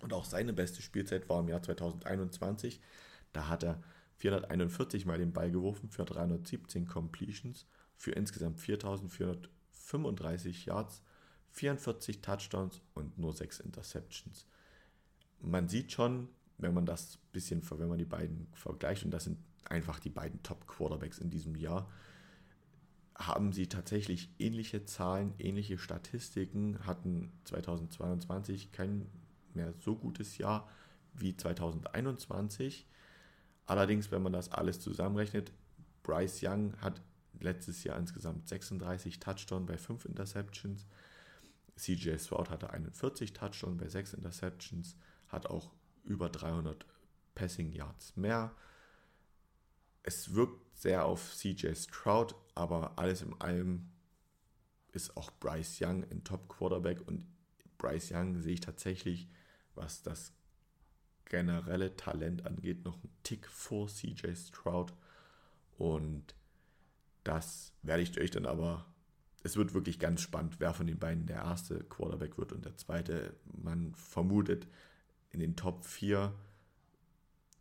[0.00, 2.80] Und auch seine beste Spielzeit war im Jahr 2021.
[3.32, 3.82] Da hat er
[4.16, 11.02] 441 Mal den Ball geworfen für 317 Completions, für insgesamt 4435 Yards
[11.56, 14.46] 44 Touchdowns und nur 6 Interceptions.
[15.40, 19.38] Man sieht schon, wenn man das bisschen, wenn man die beiden vergleicht, und das sind
[19.64, 21.90] einfach die beiden Top-Quarterbacks in diesem Jahr,
[23.14, 29.06] haben sie tatsächlich ähnliche Zahlen, ähnliche Statistiken, hatten 2022 kein
[29.54, 30.68] mehr so gutes Jahr
[31.14, 32.86] wie 2021.
[33.64, 35.52] Allerdings, wenn man das alles zusammenrechnet,
[36.02, 37.00] Bryce Young hat
[37.40, 40.86] letztes Jahr insgesamt 36 Touchdowns bei 5 Interceptions.
[41.76, 44.96] CJ Stroud hatte 41 Touchdowns bei 6 Interceptions,
[45.28, 45.72] hat auch
[46.04, 46.86] über 300
[47.34, 48.54] Passing Yards mehr.
[50.02, 53.90] Es wirkt sehr auf CJ Stroud, aber alles in allem
[54.92, 57.26] ist auch Bryce Young ein Top-Quarterback und
[57.76, 59.28] Bryce Young sehe ich tatsächlich,
[59.74, 60.32] was das
[61.26, 64.94] generelle Talent angeht, noch einen Tick vor CJ Stroud
[65.76, 66.34] und
[67.24, 68.86] das werde ich euch dann aber
[69.46, 72.76] es wird wirklich ganz spannend, wer von den beiden der erste Quarterback wird und der
[72.76, 73.34] zweite.
[73.62, 74.66] Man vermutet,
[75.30, 76.34] in den Top 4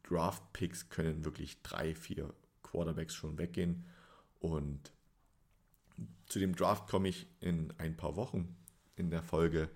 [0.03, 3.85] Draft-Picks können wirklich drei, vier Quarterbacks schon weggehen.
[4.39, 4.91] Und
[6.25, 8.55] zu dem Draft komme ich in ein paar Wochen
[8.95, 9.69] in der Folge.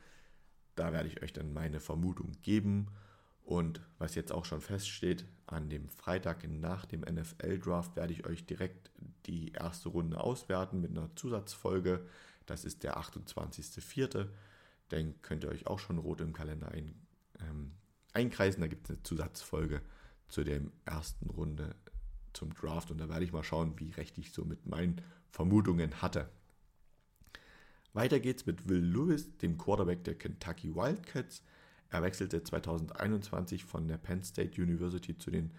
[0.76, 2.88] Da werde ich euch dann meine Vermutung geben.
[3.50, 8.46] Und was jetzt auch schon feststeht, an dem Freitag nach dem NFL-Draft werde ich euch
[8.46, 8.92] direkt
[9.26, 12.06] die erste Runde auswerten mit einer Zusatzfolge.
[12.46, 14.28] Das ist der 28.04.
[14.92, 16.94] Den könnt ihr euch auch schon rot im Kalender ein,
[17.40, 17.72] ähm,
[18.14, 18.62] einkreisen.
[18.62, 19.82] Da gibt es eine Zusatzfolge
[20.28, 21.74] zu der ersten Runde
[22.34, 22.92] zum Draft.
[22.92, 26.30] Und da werde ich mal schauen, wie recht ich so mit meinen Vermutungen hatte.
[27.94, 31.42] Weiter geht's mit Will Lewis, dem Quarterback der Kentucky Wildcats.
[31.92, 35.52] Er wechselte 2021 von der Penn State University zu den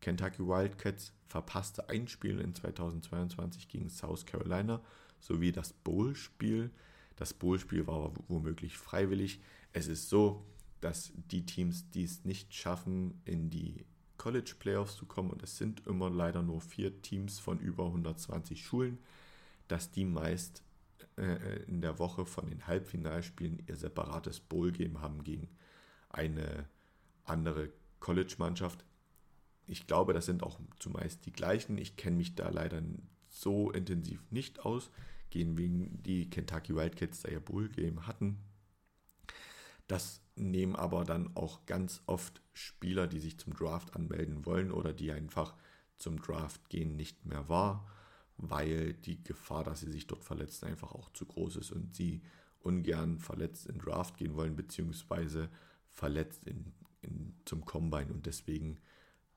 [0.00, 4.80] Kentucky Wildcats, verpasste ein Spiel in 2022 gegen South Carolina
[5.20, 6.70] sowie das Bowl-Spiel.
[7.16, 9.40] Das Bowl-Spiel war womöglich freiwillig.
[9.72, 10.44] Es ist so,
[10.80, 13.84] dass die Teams, die es nicht schaffen, in die
[14.16, 18.64] College Playoffs zu kommen, und es sind immer leider nur vier Teams von über 120
[18.64, 18.98] Schulen,
[19.68, 20.62] dass die meist
[21.16, 25.48] äh, in der Woche von den Halbfinalspielen ihr separates Bowl-Game haben gegen
[26.08, 26.68] eine
[27.24, 28.84] andere College-Mannschaft.
[29.66, 31.76] ich glaube, das sind auch zumeist die gleichen.
[31.76, 32.82] Ich kenne mich da leider
[33.28, 34.90] so intensiv nicht aus,
[35.30, 38.38] gehen wegen die Kentucky Wildcats da ihr Bull Game hatten.
[39.86, 44.92] Das nehmen aber dann auch ganz oft Spieler, die sich zum Draft anmelden wollen oder
[44.92, 45.54] die einfach
[45.96, 47.86] zum Draft gehen, nicht mehr wahr,
[48.36, 52.22] weil die Gefahr, dass sie sich dort verletzen, einfach auch zu groß ist und sie
[52.60, 55.50] ungern verletzt in Draft gehen wollen, beziehungsweise
[55.98, 58.12] verletzt in, in, zum Combine.
[58.12, 58.78] Und deswegen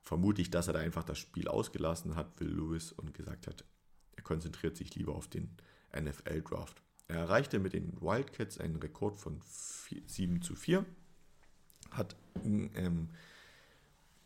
[0.02, 3.66] vermute ich, dass er da einfach das Spiel ausgelassen hat, Will Lewis, und gesagt hat,
[4.16, 5.50] er konzentriert sich lieber auf den
[6.00, 6.82] NFL-Draft.
[7.08, 10.86] Er erreichte mit den Wildcats einen Rekord von 4, 7 zu 4,
[11.90, 13.10] hat ähm,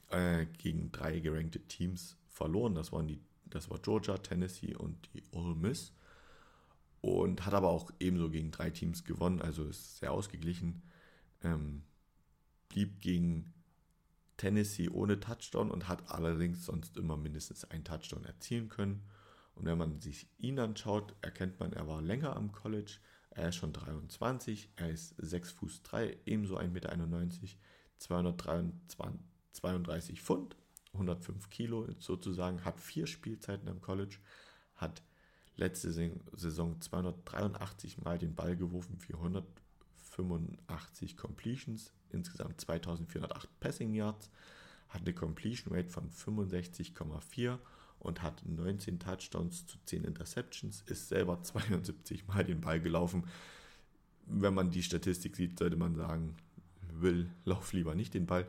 [0.10, 2.76] äh, gegen drei gerankte Teams verloren.
[2.76, 5.94] Das waren die, das war Georgia, Tennessee und die Ole Miss.
[7.02, 10.82] Und hat aber auch ebenso gegen drei Teams gewonnen, also ist sehr ausgeglichen.
[11.44, 11.84] Ähm,
[12.76, 13.54] blieb gegen
[14.36, 19.02] Tennessee ohne Touchdown und hat allerdings sonst immer mindestens einen Touchdown erzielen können.
[19.56, 22.98] Und wenn man sich ihn anschaut, erkennt man, er war länger am College.
[23.30, 26.92] Er ist schon 23, er ist 6 Fuß 3, ebenso 1,91 Meter,
[27.98, 30.58] 232 Pfund,
[30.92, 34.18] 105 Kilo sozusagen, hat vier Spielzeiten am College,
[34.76, 35.02] hat
[35.56, 44.30] letzte Saison 283 Mal den Ball geworfen für 185 Completions, insgesamt 2408 Passing Yards,
[44.90, 47.58] hat eine Completion Rate von 65,4
[48.00, 53.26] und hat 19 Touchdowns zu 10 Interceptions, ist selber 72 Mal den Ball gelaufen.
[54.28, 56.36] Wenn man die Statistik sieht, sollte man sagen,
[56.92, 58.48] will, lauf lieber nicht den Ball.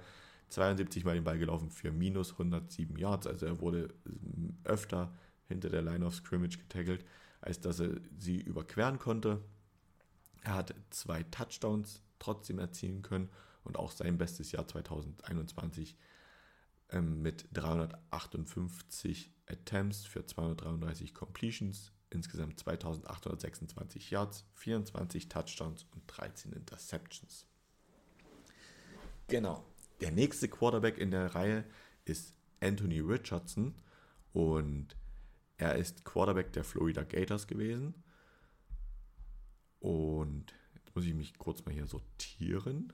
[0.48, 3.26] 72 Mal den Ball gelaufen für minus 107 Yards.
[3.26, 3.92] Also er wurde
[4.64, 5.12] öfter
[5.48, 7.04] hinter der Line of Scrimmage getaggelt,
[7.40, 9.40] als dass er sie überqueren konnte.
[10.42, 13.28] Er hat zwei Touchdowns trotzdem erzielen können
[13.66, 15.96] und auch sein bestes Jahr 2021
[16.90, 27.46] ähm, mit 358 Attempts für 233 Completions, insgesamt 2826 Yards, 24 Touchdowns und 13 Interceptions.
[29.28, 29.64] Genau.
[30.00, 31.64] Der nächste Quarterback in der Reihe
[32.04, 33.74] ist Anthony Richardson
[34.32, 34.96] und
[35.56, 37.94] er ist Quarterback der Florida Gators gewesen.
[39.80, 42.92] Und jetzt muss ich mich kurz mal hier sortieren,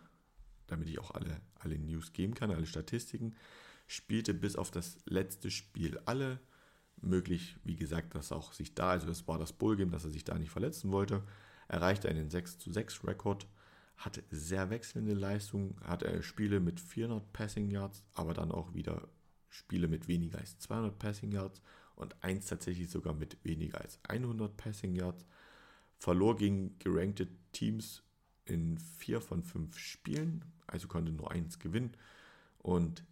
[0.73, 3.35] damit ich auch alle, alle News geben kann, alle Statistiken
[3.87, 6.41] spielte bis auf das letzte Spiel alle.
[7.01, 10.25] Möglich, wie gesagt, dass auch sich da, also das war das Bullgame, dass er sich
[10.25, 11.25] da nicht verletzen wollte,
[11.67, 13.47] erreichte einen 6 zu 6 Rekord,
[13.97, 19.09] hatte sehr wechselnde Leistungen, hatte Spiele mit 400 Passing Yards, aber dann auch wieder
[19.49, 21.61] Spiele mit weniger als 200 Passing Yards
[21.97, 25.27] und eins tatsächlich sogar mit weniger als 100 Passing Yards.
[25.99, 28.03] Verlor gegen gerankte Teams
[28.45, 31.97] in vier von fünf Spielen, also konnte nur eins gewinnen.
[32.59, 33.05] Und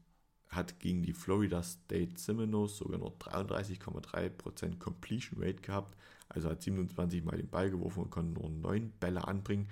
[0.51, 5.97] hat gegen die Florida State Seminoles sogar noch 33,3% Completion Rate gehabt.
[6.29, 9.69] Also hat 27 Mal den Ball geworfen und konnte nur 9 Bälle anbringen.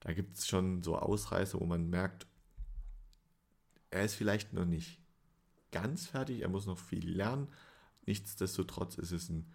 [0.00, 2.26] Da gibt es schon so Ausreißer, wo man merkt,
[3.90, 5.00] er ist vielleicht noch nicht
[5.72, 7.48] ganz fertig, er muss noch viel lernen.
[8.06, 9.46] Nichtsdestotrotz ist es ein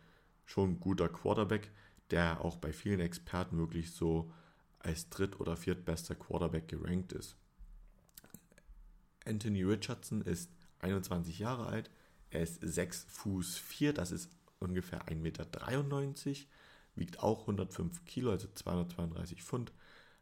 [0.46, 1.72] schon guter Quarterback,
[2.12, 4.32] der auch bei vielen Experten wirklich so
[4.86, 7.36] als dritt- oder viertbester Quarterback gerankt ist.
[9.26, 11.90] Anthony Richardson ist 21 Jahre alt.
[12.30, 15.48] Er ist 6 Fuß 4, das ist ungefähr 1,93 Meter,
[16.96, 19.74] wiegt auch 105 Kilo, also 232 Pfund,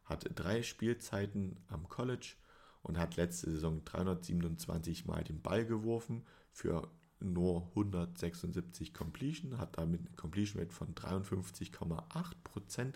[0.04, 2.34] hat drei Spielzeiten am College
[2.82, 10.00] und hat letzte Saison 327 Mal den Ball geworfen für nur 176 Completion, hat damit
[10.00, 12.94] eine Completion Rate von 53,8%,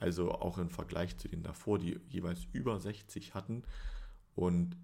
[0.00, 3.62] also auch im Vergleich zu den davor, die jeweils über 60 hatten.
[4.34, 4.76] Und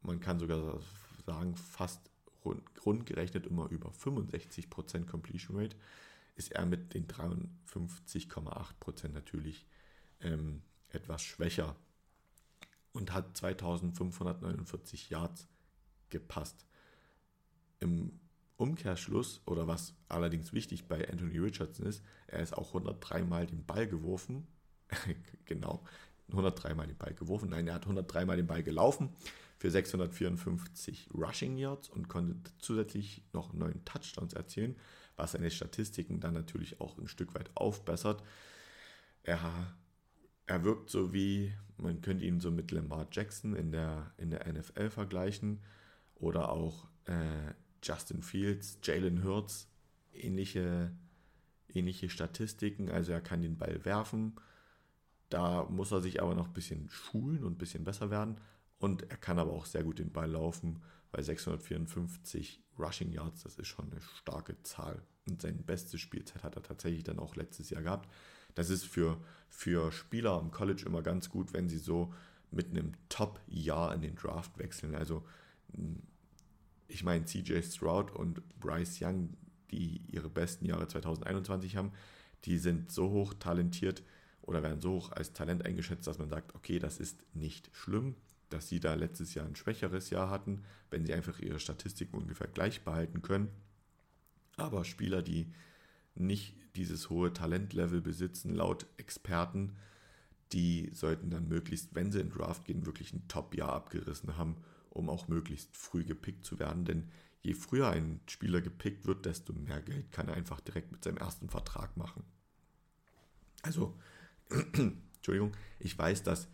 [0.00, 0.80] man kann sogar
[1.26, 2.10] sagen, fast
[2.44, 5.76] rund, rundgerechnet immer über 65% Completion Rate,
[6.34, 9.66] ist er mit den 53,8% natürlich
[10.20, 11.76] ähm, etwas schwächer
[12.92, 15.46] und hat 2549 Yards
[16.08, 16.64] gepasst.
[17.80, 18.18] Im
[18.58, 23.64] Umkehrschluss, oder was allerdings wichtig bei Anthony Richardson ist, er ist auch 103 Mal den
[23.64, 24.46] Ball geworfen.
[25.44, 25.84] genau,
[26.30, 27.50] 103 Mal den Ball geworfen.
[27.50, 29.10] Nein, er hat 103 Mal den Ball gelaufen
[29.58, 34.76] für 654 Rushing Yards und konnte zusätzlich noch neun Touchdowns erzielen,
[35.16, 38.22] was seine Statistiken dann natürlich auch ein Stück weit aufbessert.
[39.22, 39.76] Er,
[40.46, 44.52] er wirkt so wie, man könnte ihn so mit Lamar Jackson in der, in der
[44.52, 45.60] NFL vergleichen
[46.16, 47.52] oder auch äh,
[47.82, 49.68] Justin Fields, Jalen Hurts,
[50.12, 50.92] ähnliche,
[51.72, 52.90] ähnliche Statistiken.
[52.90, 54.34] Also er kann den Ball werfen.
[55.28, 58.40] Da muss er sich aber noch ein bisschen schulen und ein bisschen besser werden.
[58.78, 63.58] Und er kann aber auch sehr gut den Ball laufen, weil 654 Rushing Yards, das
[63.58, 65.02] ist schon eine starke Zahl.
[65.28, 68.08] Und seine beste Spielzeit hat er tatsächlich dann auch letztes Jahr gehabt.
[68.54, 72.14] Das ist für, für Spieler am College immer ganz gut, wenn sie so
[72.50, 74.94] mit einem Top-Jahr in den Draft wechseln.
[74.94, 75.24] Also
[76.88, 79.34] ich meine, CJ Stroud und Bryce Young,
[79.70, 81.92] die ihre besten Jahre 2021 haben,
[82.44, 84.02] die sind so hoch talentiert
[84.40, 88.16] oder werden so hoch als Talent eingeschätzt, dass man sagt, okay, das ist nicht schlimm,
[88.48, 92.48] dass sie da letztes Jahr ein schwächeres Jahr hatten, wenn sie einfach ihre Statistiken ungefähr
[92.48, 93.48] gleich behalten können.
[94.56, 95.52] Aber Spieler, die
[96.14, 99.76] nicht dieses hohe Talentlevel besitzen, laut Experten,
[100.52, 104.56] die sollten dann möglichst, wenn sie in Draft gehen, wirklich ein Top-Jahr abgerissen haben
[104.90, 106.84] um auch möglichst früh gepickt zu werden.
[106.84, 107.10] Denn
[107.42, 111.18] je früher ein Spieler gepickt wird, desto mehr Geld kann er einfach direkt mit seinem
[111.18, 112.24] ersten Vertrag machen.
[113.62, 113.98] Also,
[115.16, 116.48] Entschuldigung, ich weiß, dass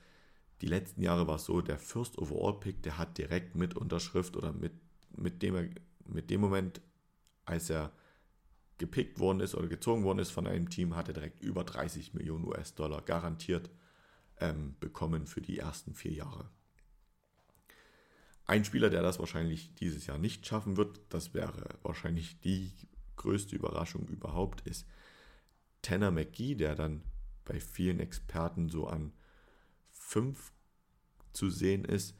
[0.61, 4.37] die letzten Jahre war es so, der First Overall Pick, der hat direkt mit Unterschrift
[4.37, 4.73] oder mit,
[5.17, 5.75] mit, dem,
[6.07, 6.81] mit dem Moment,
[7.45, 7.93] als er
[8.79, 12.15] gepickt worden ist oder gezogen worden ist von einem Team, hat er direkt über 30
[12.15, 13.71] Millionen US-Dollar garantiert
[14.41, 16.51] ähm, bekommen für die ersten vier Jahre.
[18.47, 22.73] Ein Spieler, der das wahrscheinlich dieses Jahr nicht schaffen wird, das wäre wahrscheinlich die
[23.17, 24.87] größte Überraschung überhaupt, ist
[25.83, 27.03] Tanner McGee, der dann
[27.45, 29.13] bei vielen Experten so an
[29.91, 30.53] 5
[31.33, 32.17] zu sehen ist.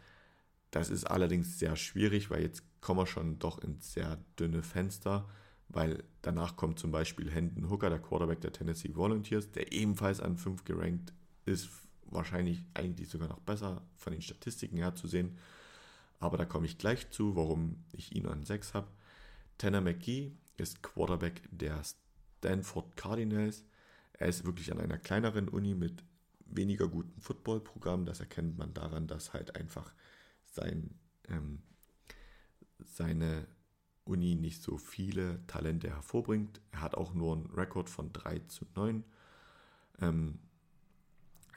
[0.71, 5.29] Das ist allerdings sehr schwierig, weil jetzt kommen wir schon doch ins sehr dünne Fenster,
[5.69, 10.37] weil danach kommt zum Beispiel Hendon Hooker, der Quarterback der Tennessee Volunteers, der ebenfalls an
[10.37, 11.13] 5 gerankt
[11.45, 11.69] ist,
[12.07, 15.39] wahrscheinlich eigentlich sogar noch besser von den Statistiken her zu sehen.
[16.21, 18.89] Aber da komme ich gleich zu, warum ich ihn an 6 habe.
[19.59, 23.65] Tanner McGee ist Quarterback der Stanford Cardinals.
[24.15, 26.05] Er ist wirklich an einer kleineren Uni mit
[26.47, 28.07] weniger gutem Footballprogramm.
[28.07, 29.93] Das erkennt man daran, dass halt einfach
[30.45, 30.95] sein,
[31.29, 31.63] ähm,
[32.79, 33.47] seine
[34.05, 36.61] Uni nicht so viele Talente hervorbringt.
[36.71, 39.05] Er hat auch nur einen Rekord von 3 zu 9.
[40.01, 40.39] Ähm,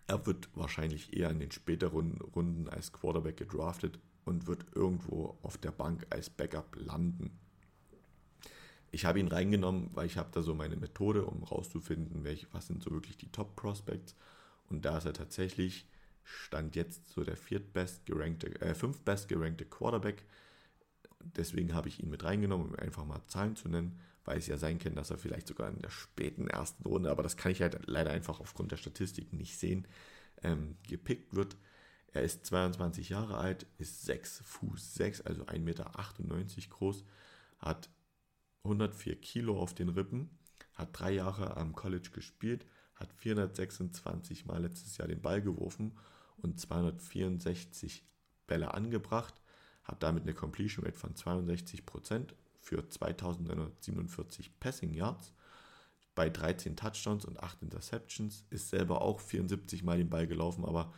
[0.07, 5.57] er wird wahrscheinlich eher in den späteren Runden als Quarterback gedraftet und wird irgendwo auf
[5.57, 7.31] der Bank als Backup landen.
[8.91, 12.67] Ich habe ihn reingenommen, weil ich habe da so meine Methode, um rauszufinden, welche, was
[12.67, 14.15] sind so wirklich die Top Prospects.
[14.69, 15.87] Und da ist er tatsächlich,
[16.23, 20.23] stand jetzt so der viertbest gerankte, äh, fünftbest gerankte Quarterback.
[21.19, 24.57] Deswegen habe ich ihn mit reingenommen, um einfach mal Zahlen zu nennen, weil es ja
[24.57, 27.61] sein kann, dass er vielleicht sogar in der späten ersten Runde, aber das kann ich
[27.61, 29.87] halt leider einfach aufgrund der Statistiken nicht sehen,
[30.43, 31.55] ähm, gepickt wird.
[32.17, 35.91] Er ist 22 Jahre alt, ist 6 Fuß 6, also 1,98 Meter
[36.71, 37.03] groß,
[37.59, 37.91] hat
[38.63, 40.31] 104 Kilo auf den Rippen,
[40.73, 42.65] hat drei Jahre am College gespielt,
[42.95, 45.95] hat 426 Mal letztes Jahr den Ball geworfen
[46.37, 48.03] und 264
[48.47, 49.39] Bälle angebracht,
[49.83, 55.33] hat damit eine Completion Rate von 62% für 2947 Passing Yards
[56.15, 60.91] bei 13 Touchdowns und 8 Interceptions, ist selber auch 74 Mal den Ball gelaufen, aber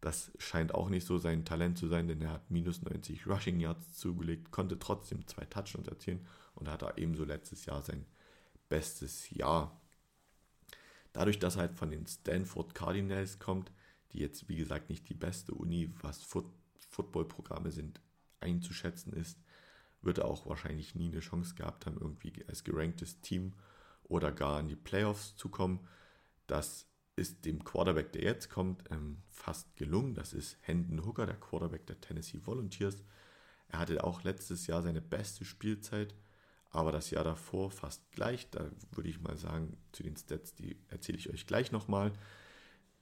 [0.00, 3.60] das scheint auch nicht so sein Talent zu sein, denn er hat minus 90 Rushing
[3.60, 8.06] Yards zugelegt, konnte trotzdem zwei Touchdowns erzielen und hatte ebenso letztes Jahr sein
[8.68, 9.78] bestes Jahr.
[11.12, 13.72] Dadurch, dass er halt von den Stanford Cardinals kommt,
[14.12, 16.46] die jetzt wie gesagt nicht die beste Uni, was Foot
[16.88, 18.00] Footballprogramme sind,
[18.40, 19.38] einzuschätzen ist,
[20.02, 23.52] wird er auch wahrscheinlich nie eine Chance gehabt haben, irgendwie als geranktes Team
[24.02, 25.86] oder gar in die Playoffs zu kommen.
[26.48, 26.89] Das
[27.20, 30.14] ist dem Quarterback, der jetzt kommt, ähm, fast gelungen.
[30.14, 33.04] Das ist Hendon Hooker, der Quarterback der Tennessee Volunteers.
[33.68, 36.14] Er hatte auch letztes Jahr seine beste Spielzeit,
[36.70, 38.48] aber das Jahr davor fast gleich.
[38.50, 42.12] Da würde ich mal sagen, zu den Stats, die erzähle ich euch gleich nochmal.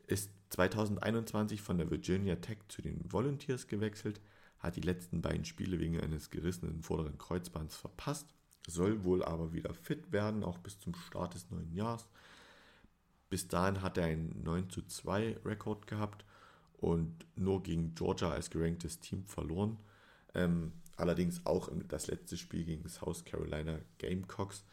[0.06, 4.20] Ist 2021 von der Virginia Tech zu den Volunteers gewechselt,
[4.58, 8.34] hat die letzten beiden Spiele wegen eines gerissenen vorderen Kreuzbands verpasst,
[8.66, 12.08] soll wohl aber wieder fit werden, auch bis zum Start des neuen Jahres.
[13.30, 16.24] Bis dahin hat er einen 9 zu 2 Rekord gehabt
[16.78, 19.78] und nur gegen Georgia als geranktes Team verloren.
[20.34, 24.64] Ähm, allerdings auch das letzte Spiel gegen South Carolina Gamecocks.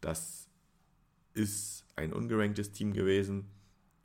[0.00, 0.48] Das
[1.34, 3.50] ist ein ungeranktes Team gewesen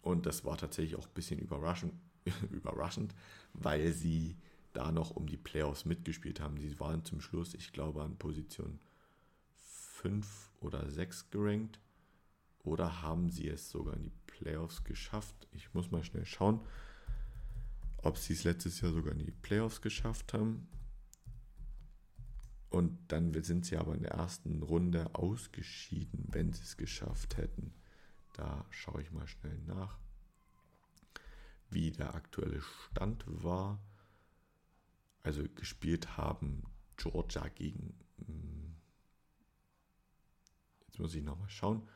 [0.01, 1.93] und das war tatsächlich auch ein bisschen überraschend,
[2.51, 3.13] überraschend,
[3.53, 4.37] weil sie
[4.73, 6.57] da noch um die Playoffs mitgespielt haben.
[6.59, 8.79] Sie waren zum Schluss, ich glaube, an Position
[9.55, 11.79] 5 oder 6 gerankt.
[12.63, 15.47] Oder haben sie es sogar in die Playoffs geschafft?
[15.51, 16.59] Ich muss mal schnell schauen,
[17.97, 20.67] ob sie es letztes Jahr sogar in die Playoffs geschafft haben.
[22.69, 27.73] Und dann sind sie aber in der ersten Runde ausgeschieden, wenn sie es geschafft hätten.
[28.33, 29.97] Da schaue ich mal schnell nach,
[31.69, 33.79] wie der aktuelle Stand war.
[35.23, 36.63] Also gespielt haben
[36.97, 37.97] Georgia gegen.
[38.25, 38.75] Hm,
[40.87, 41.87] jetzt muss ich nochmal schauen.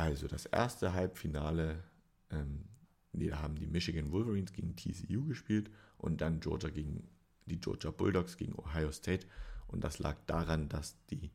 [0.00, 1.84] Also das erste Halbfinale,
[2.30, 2.64] ähm,
[3.12, 7.06] nee, da haben die Michigan Wolverines gegen TCU gespielt und dann Georgia gegen
[7.44, 9.26] die Georgia Bulldogs gegen Ohio State.
[9.66, 11.30] Und das lag daran, dass die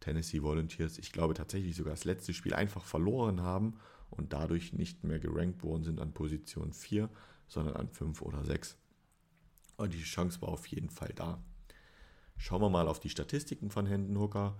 [0.00, 5.04] Tennessee Volunteers, ich glaube tatsächlich sogar das letzte Spiel einfach verloren haben und dadurch nicht
[5.04, 7.10] mehr gerankt worden sind an Position 4,
[7.48, 8.78] sondern an 5 oder 6.
[9.76, 11.44] Und die Chance war auf jeden Fall da.
[12.38, 14.58] Schauen wir mal auf die Statistiken von Hendon Hooker.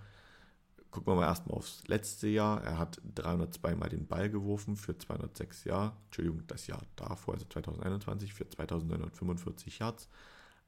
[0.91, 2.63] Gucken wir mal erstmal aufs letzte Jahr.
[2.63, 5.97] Er hat 302 Mal den Ball geworfen für 206 Yards.
[6.07, 10.09] Entschuldigung, das Jahr davor, also 2021, für 2945 Yards.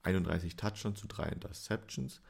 [0.03, 2.21] 31 Touchdowns zu 3 Interceptions.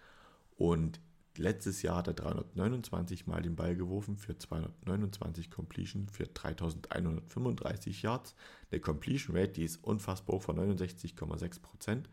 [0.56, 1.00] Und
[1.36, 8.34] letztes Jahr hat er 329 Mal den Ball geworfen für 229 Completion für 3135 Yards.
[8.70, 12.04] Der Completion Rate, die ist unfassbar hoch von 69,6%.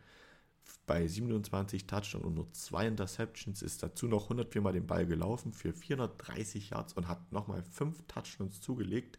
[0.86, 5.52] Bei 27 Touchdowns und nur 2 Interceptions ist dazu noch 104 Mal den Ball gelaufen
[5.52, 9.18] für 430 Yards und hat nochmal 5 Touchdowns zugelegt.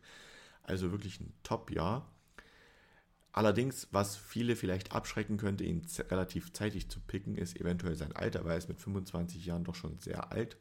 [0.63, 2.09] Also wirklich ein Top-Jahr.
[3.37, 8.43] Allerdings, was viele vielleicht abschrecken könnte, ihn relativ zeitig zu picken, ist eventuell sein Alter,
[8.45, 10.57] weil er ist mit 25 Jahren doch schon sehr alt.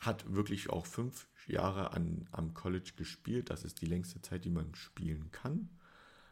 [0.00, 3.50] Hat wirklich auch fünf Jahre an, am College gespielt.
[3.50, 5.68] Das ist die längste Zeit, die man spielen kann.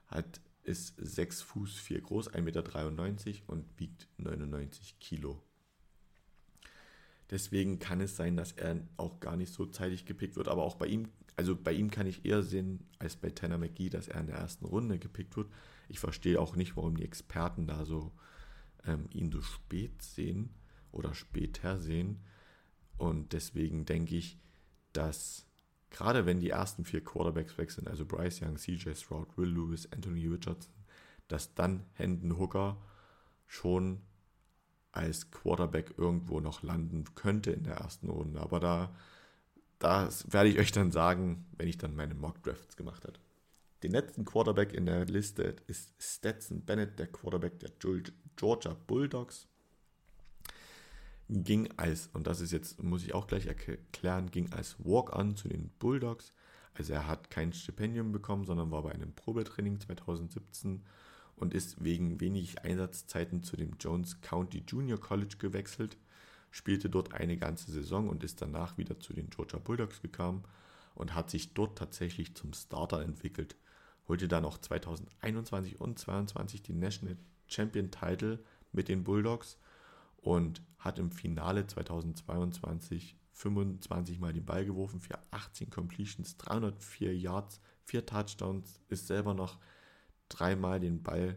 [0.08, 5.42] Hat ist 6 Fuß 4 groß, 1,93 Meter und wiegt 99 Kilo.
[7.30, 10.48] Deswegen kann es sein, dass er auch gar nicht so zeitig gepickt wird.
[10.48, 13.88] Aber auch bei ihm, also bei ihm kann ich eher sehen als bei Tanner McGee,
[13.88, 15.50] dass er in der ersten Runde gepickt wird.
[15.88, 18.12] Ich verstehe auch nicht, warum die Experten da so
[18.84, 20.50] ähm, ihn so spät sehen
[20.90, 22.20] oder später sehen.
[22.98, 24.38] Und deswegen denke ich,
[24.92, 25.46] dass
[25.92, 29.88] gerade wenn die ersten vier Quarterbacks weg sind, also Bryce Young, CJ Stroud, Will Lewis,
[29.92, 30.72] Anthony Richardson,
[31.28, 32.76] dass dann Hendon Hooker
[33.46, 34.00] schon
[34.90, 38.40] als Quarterback irgendwo noch landen könnte in der ersten Runde.
[38.40, 38.92] Aber da
[39.82, 43.18] das werde ich euch dann sagen, wenn ich dann meine Mock Drafts gemacht habe.
[43.82, 47.70] Den letzten Quarterback in der Liste ist Stetson Bennett, der Quarterback der
[48.36, 49.48] Georgia Bulldogs
[51.32, 55.48] ging als, und das ist jetzt, muss ich auch gleich erklären, ging als Walk-on zu
[55.48, 56.32] den Bulldogs.
[56.74, 60.82] Also er hat kein Stipendium bekommen, sondern war bei einem Probetraining 2017
[61.36, 65.96] und ist wegen wenig Einsatzzeiten zu dem Jones County Junior College gewechselt,
[66.50, 70.44] spielte dort eine ganze Saison und ist danach wieder zu den Georgia Bulldogs gekommen
[70.94, 73.56] und hat sich dort tatsächlich zum Starter entwickelt.
[74.08, 77.16] Holte dann auch 2021 und 2022 den National
[77.46, 78.38] Champion Title
[78.72, 79.58] mit den Bulldogs
[80.22, 87.60] und hat im Finale 2022 25 Mal den Ball geworfen für 18 Completions, 304 Yards,
[87.84, 89.58] 4 Touchdowns, ist selber noch
[90.28, 91.36] dreimal den Ball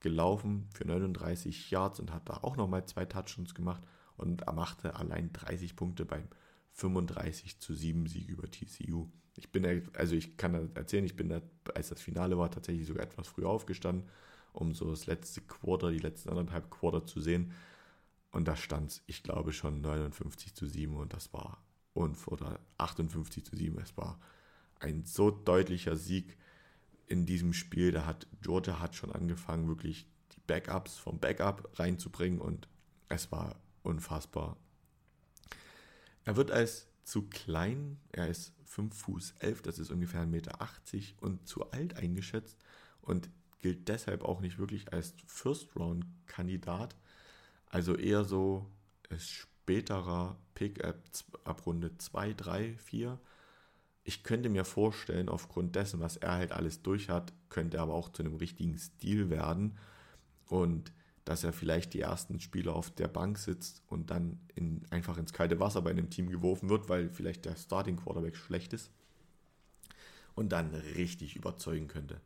[0.00, 3.82] gelaufen für 39 Yards und hat da auch nochmal zwei Touchdowns gemacht
[4.16, 6.28] und er machte allein 30 Punkte beim
[6.72, 9.08] 35 zu 7 Sieg über TCU.
[9.36, 9.64] Ich bin,
[9.94, 11.40] also ich kann erzählen, ich bin da,
[11.74, 14.08] als das Finale war, tatsächlich sogar etwas früher aufgestanden,
[14.52, 17.52] um so das letzte Quarter, die letzten anderthalb Quarter zu sehen.
[18.36, 21.64] Und da stand es, ich glaube, schon 59 zu 7 und das war,
[21.94, 24.20] und oder 58 zu 7, es war
[24.78, 26.36] ein so deutlicher Sieg
[27.06, 27.92] in diesem Spiel.
[27.92, 32.68] Da hat Georgia hat schon angefangen, wirklich die Backups vom Backup reinzubringen und
[33.08, 34.58] es war unfassbar.
[36.24, 41.22] Er wird als zu klein, er ist 5 Fuß 11, das ist ungefähr 1,80 Meter
[41.22, 42.58] und zu alt eingeschätzt
[43.00, 43.30] und
[43.60, 46.96] gilt deshalb auch nicht wirklich als First-Round-Kandidat.
[47.68, 48.66] Also eher so
[49.18, 50.96] späterer Pick ab,
[51.44, 53.18] ab Runde 2, 3, 4.
[54.04, 57.94] Ich könnte mir vorstellen, aufgrund dessen, was er halt alles durch hat, könnte er aber
[57.94, 59.76] auch zu einem richtigen Stil werden.
[60.46, 60.92] Und
[61.26, 65.32] dass er vielleicht die ersten Spiele auf der Bank sitzt und dann in, einfach ins
[65.32, 68.92] kalte Wasser bei einem Team geworfen wird, weil vielleicht der Starting Quarterback schlecht ist
[70.36, 72.20] und dann richtig überzeugen könnte.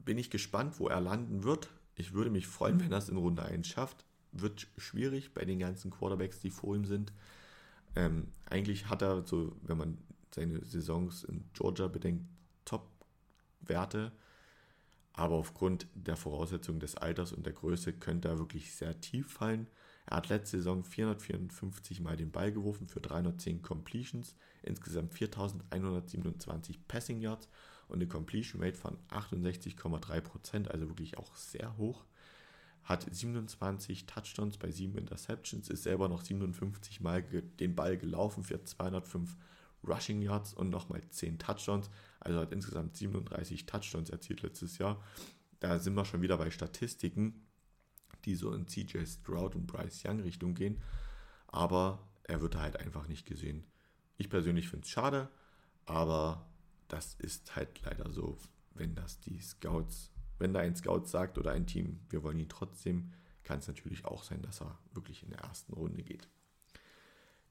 [0.00, 1.68] Bin ich gespannt, wo er landen wird.
[1.98, 4.04] Ich würde mich freuen, wenn er es in Runde 1 schafft.
[4.30, 7.12] Wird schwierig bei den ganzen Quarterbacks, die vor ihm sind.
[7.96, 9.98] Ähm, eigentlich hat er so, wenn man
[10.32, 12.24] seine Saisons in Georgia bedenkt,
[12.64, 14.12] Top-Werte.
[15.12, 19.66] Aber aufgrund der Voraussetzungen des Alters und der Größe könnte er wirklich sehr tief fallen.
[20.06, 27.20] Er hat letzte Saison 454 Mal den Ball geworfen für 310 Completions, insgesamt 4127 Passing
[27.20, 27.48] Yards
[27.88, 32.04] und eine Completion Rate von 68,3%, also wirklich auch sehr hoch.
[32.84, 38.62] Hat 27 Touchdowns bei 7 Interceptions, ist selber noch 57 Mal den Ball gelaufen für
[38.62, 39.36] 205
[39.86, 41.90] Rushing Yards und nochmal 10 Touchdowns.
[42.20, 45.02] Also hat insgesamt 37 Touchdowns erzielt letztes Jahr.
[45.60, 47.46] Da sind wir schon wieder bei Statistiken,
[48.24, 50.82] die so in CJ Stroud und Bryce Young Richtung gehen.
[51.46, 53.64] Aber er wird halt einfach nicht gesehen.
[54.16, 55.28] Ich persönlich finde es schade,
[55.86, 56.47] aber
[56.88, 58.38] das ist halt leider so,
[58.74, 62.48] wenn das die Scouts, wenn da ein Scout sagt oder ein Team, wir wollen ihn
[62.48, 63.12] trotzdem,
[63.44, 66.28] kann es natürlich auch sein, dass er wirklich in der ersten Runde geht.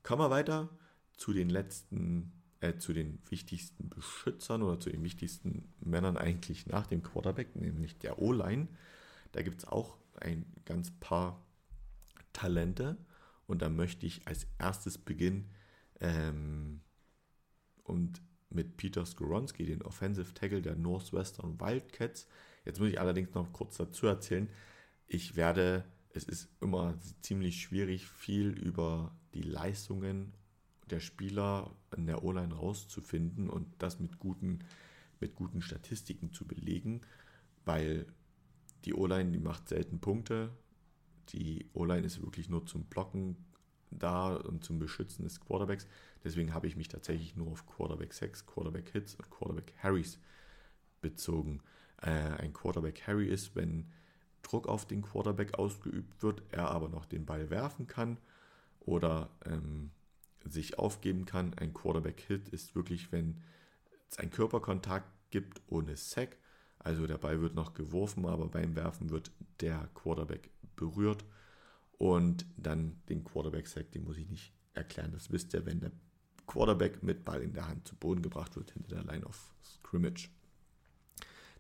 [0.04, 0.70] Kommen wir weiter
[1.14, 6.88] zu den letzten, äh, zu den wichtigsten Beschützern oder zu den wichtigsten Männern eigentlich nach
[6.88, 8.68] dem Quarterback, nämlich der O-Line.
[9.32, 11.44] Da gibt es auch ein ganz paar
[12.34, 12.98] Talente
[13.48, 15.50] und da möchte ich als erstes beginnen
[16.00, 16.82] ähm,
[17.84, 22.28] und mit Peter Skoronski, den Offensive Tackle der Northwestern Wildcats.
[22.66, 24.50] Jetzt muss ich allerdings noch kurz dazu erzählen,
[25.08, 30.34] ich werde, es ist immer ziemlich schwierig, viel über die Leistungen
[30.89, 34.60] der Spieler in der O-Line rauszufinden und das mit guten,
[35.20, 37.02] mit guten Statistiken zu belegen,
[37.66, 38.06] weil
[38.86, 40.52] die O-Line, die macht selten Punkte.
[41.30, 43.38] Die O-Line ist wirklich nur zum Blocken
[43.91, 45.88] da und zum Beschützen des Quarterbacks.
[46.28, 50.19] Deswegen habe ich mich tatsächlich nur auf Quarterback 6, Quarterback Hits und Quarterback Harrys
[50.99, 51.61] bezogen.
[52.01, 53.89] Äh, ein Quarterback Harry ist, wenn
[54.41, 58.17] Druck auf den Quarterback ausgeübt wird, er aber noch den Ball werfen kann
[58.82, 59.91] oder ähm,
[60.43, 61.53] sich aufgeben kann.
[61.53, 63.41] Ein Quarterback-Hit ist wirklich, wenn
[64.11, 66.36] es einen Körperkontakt gibt ohne Sack.
[66.78, 71.23] Also der Ball wird noch geworfen, aber beim Werfen wird der Quarterback berührt.
[71.97, 75.13] Und dann den Quarterback-Sack, den muss ich nicht erklären.
[75.13, 75.91] Das wisst ihr, wenn der
[76.48, 80.30] Quarterback mit Ball in der Hand zu Boden gebracht wird hinter der Line of Scrimmage.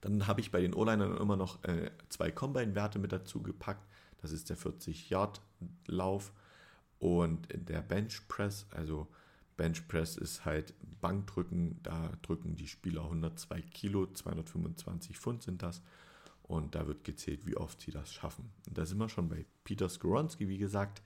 [0.01, 3.87] Dann habe ich bei den O-Linern immer noch äh, zwei Combine-Werte mit dazu gepackt.
[4.21, 6.31] Das ist der 40-Yard-Lauf
[6.99, 9.07] und der Bench Press, also
[9.55, 15.81] Bench Press ist halt Bankdrücken, da drücken die Spieler 102 Kilo, 225 Pfund sind das.
[16.43, 18.51] Und da wird gezählt, wie oft sie das schaffen.
[18.67, 21.01] Und da sind wir schon bei Peter Skoronski, wie gesagt.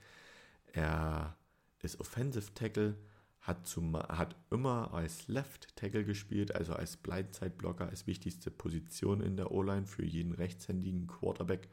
[0.72, 1.36] Er
[1.80, 2.96] ist Offensive Tackle,
[3.42, 9.36] hat, zum, hat immer als Left Tackle gespielt, also als Blindside-Blocker, als wichtigste Position in
[9.36, 11.68] der O-Line für jeden rechtshändigen Quarterback.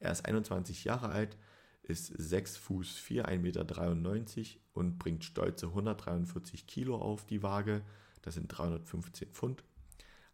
[0.00, 1.36] Er ist 21 Jahre alt,
[1.82, 3.66] ist 6 Fuß 4, 1,93 Meter
[4.72, 7.82] und bringt stolze 143 Kilo auf die Waage.
[8.22, 9.62] Das sind 315 Pfund.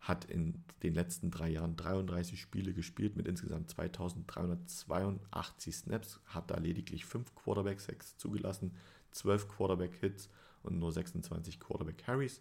[0.01, 6.59] Hat in den letzten drei Jahren 33 Spiele gespielt mit insgesamt 2382 Snaps, hat da
[6.59, 8.77] lediglich 5 Quarterback-Sacks zugelassen,
[9.11, 10.31] 12 Quarterback-Hits
[10.69, 12.41] und nur 26 Quarterback-Carries.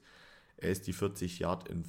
[0.57, 1.85] Er ist die 40 Yard in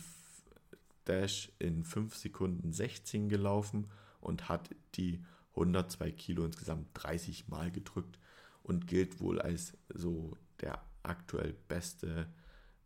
[1.04, 5.22] Dash in 5 Sekunden 16 gelaufen und hat die
[5.54, 8.18] 102 Kilo insgesamt 30 Mal gedrückt
[8.62, 12.28] und gilt wohl als so der aktuell beste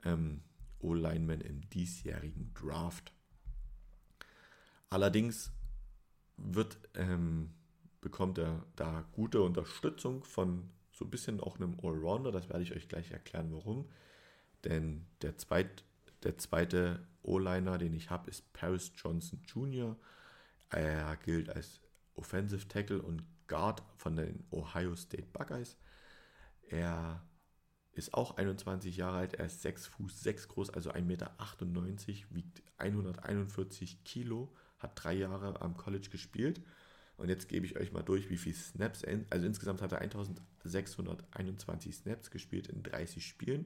[0.05, 0.43] ähm,
[0.79, 3.13] O-Lineman im diesjährigen Draft.
[4.91, 5.51] Allerdings
[6.37, 7.51] wird, ähm,
[8.01, 12.33] bekommt er da gute Unterstützung von so ein bisschen auch einem Allrounder.
[12.33, 13.89] Das werde ich euch gleich erklären, warum.
[14.65, 15.85] Denn der, zweit,
[16.23, 19.97] der zweite O-Liner, den ich habe, ist Paris Johnson Jr.
[20.71, 21.81] Er gilt als
[22.15, 25.77] Offensive Tackle und Guard von den Ohio State Buckeyes.
[26.69, 27.23] Er
[27.93, 31.31] ist auch 21 Jahre alt, er ist 6 Fuß 6 groß, also 1,98 Meter,
[32.31, 36.63] wiegt 141 Kilo, hat drei Jahre am College gespielt.
[37.23, 41.95] Und jetzt gebe ich euch mal durch, wie viele Snaps, also insgesamt hat er 1621
[41.95, 43.65] Snaps gespielt in 30 Spielen.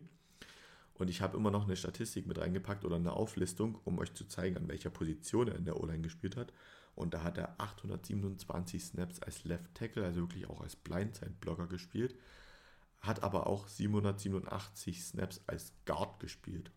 [0.93, 4.27] Und ich habe immer noch eine Statistik mit reingepackt oder eine Auflistung, um euch zu
[4.27, 6.53] zeigen, an welcher Position er in der O-Line gespielt hat.
[6.95, 12.15] Und da hat er 827 Snaps als Left Tackle, also wirklich auch als Blindside-Blocker gespielt.
[13.01, 16.71] Hat aber auch 787 Snaps als Guard gespielt.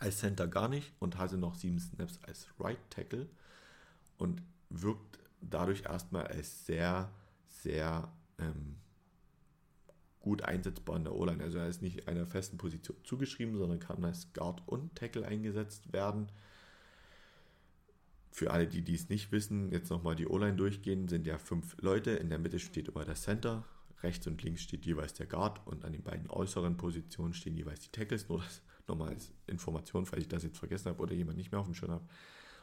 [0.00, 3.30] Als Center gar nicht und hatte noch 7 Snaps als Right Tackle.
[4.18, 7.10] Und wirkt dadurch erstmal als sehr,
[7.46, 8.76] sehr ähm,
[10.20, 11.42] gut einsetzbar in der O-Line.
[11.42, 15.92] Also er ist nicht einer festen Position zugeschrieben, sondern kann als Guard und Tackle eingesetzt
[15.92, 16.30] werden.
[18.30, 22.10] Für alle, die dies nicht wissen, jetzt nochmal die O-Line durchgehen, sind ja fünf Leute.
[22.10, 23.64] In der Mitte steht immer der Center,
[24.02, 27.80] rechts und links steht jeweils der Guard und an den beiden äußeren Positionen stehen jeweils
[27.80, 28.28] die Tackles.
[28.28, 31.60] Nur das nochmal als Information, falls ich das jetzt vergessen habe oder jemand nicht mehr
[31.60, 32.08] auf dem Schirm habe.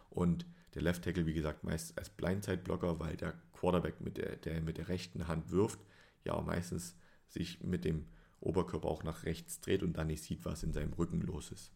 [0.09, 0.45] Und
[0.76, 4.78] der Left Tackle, wie gesagt, meist als Blindside-Blocker, weil der Quarterback, mit der, der mit
[4.78, 5.80] der rechten Hand wirft,
[6.23, 6.95] ja meistens
[7.30, 8.05] sich mit dem
[8.41, 11.71] Oberkörper auch nach rechts dreht und dann nicht sieht, was in seinem Rücken los ist.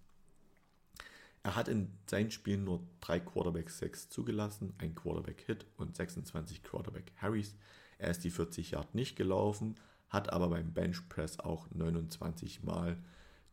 [1.41, 7.55] Er hat in seinen Spielen nur drei Quarterback-Sacks zugelassen, ein Quarterback-Hit und 26 Quarterback-Harries.
[7.97, 9.75] Er ist die 40 Yard nicht gelaufen,
[10.09, 12.97] hat aber beim Bench Press auch 29 Mal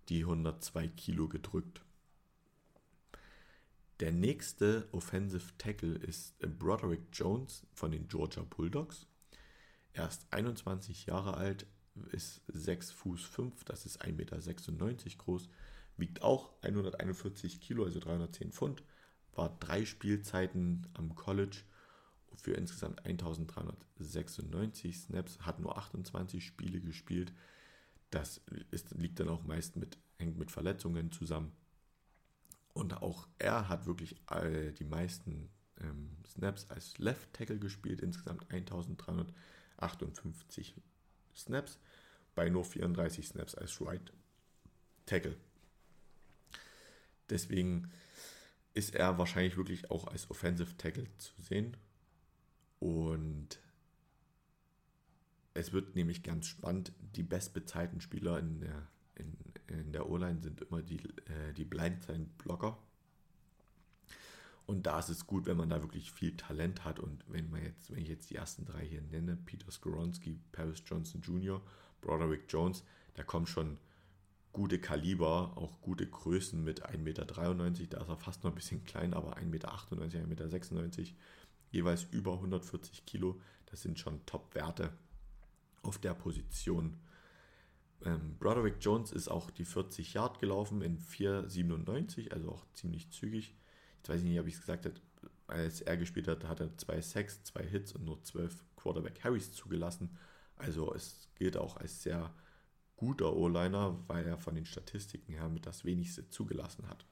[0.09, 1.80] die 102 Kilo gedrückt.
[4.01, 9.07] Der nächste Offensive Tackle ist Broderick Jones von den Georgia Bulldogs.
[9.94, 11.66] Er ist 21 Jahre alt,
[12.12, 15.49] ist 6 Fuß 5, das ist 1,96 Meter groß,
[15.97, 18.82] wiegt auch 141 Kilo, also 310 Pfund,
[19.32, 21.62] war drei Spielzeiten am College
[22.34, 27.32] für insgesamt 1396 Snaps, hat nur 28 Spiele gespielt.
[28.11, 31.53] Das ist, liegt dann auch meist mit, hängt mit Verletzungen zusammen.
[32.77, 34.16] Und auch er hat wirklich
[34.79, 35.49] die meisten
[35.81, 40.74] ähm, Snaps als Left Tackle gespielt, insgesamt 1358
[41.35, 41.79] Snaps,
[42.35, 44.12] bei nur 34 Snaps als Right
[45.07, 45.39] Tackle.
[47.31, 47.91] Deswegen
[48.74, 51.79] ist er wahrscheinlich wirklich auch als Offensive Tackle zu sehen.
[52.79, 53.59] Und
[55.55, 56.93] es wird nämlich ganz spannend.
[57.14, 58.87] Die bestbezahlten Spieler in der,
[59.17, 59.37] in,
[59.69, 62.79] in der O-Line sind immer die, äh, die Blindside-Blocker.
[64.67, 66.99] Und da ist es gut, wenn man da wirklich viel Talent hat.
[66.99, 70.83] Und wenn man jetzt, wenn ich jetzt die ersten drei hier nenne, Peter Skoronski, Paris
[70.85, 71.62] Johnson Jr.,
[72.01, 72.83] Broderick Jones,
[73.14, 73.79] da kommen schon
[74.53, 78.85] gute Kaliber, auch gute Größen mit 1,93 Meter, da ist er fast noch ein bisschen
[78.85, 79.45] klein, aber 1,98
[80.27, 81.03] Meter, 1,96 Meter,
[81.71, 84.93] jeweils über 140 Kilo, das sind schon Top-Werte
[85.83, 86.97] auf der Position.
[88.05, 93.55] Ähm, Broderick Jones ist auch die 40 Yard gelaufen in 4,97, also auch ziemlich zügig.
[93.99, 95.01] Jetzt weiß ich nicht, ob ich es gesagt habe,
[95.47, 99.53] als er gespielt hat, hat er zwei Sacks, zwei Hits und nur 12 Quarterback Harrys
[99.53, 100.16] zugelassen.
[100.57, 102.32] Also es gilt auch als sehr
[102.97, 107.07] guter O-Liner, weil er von den Statistiken her mit das wenigste zugelassen hat.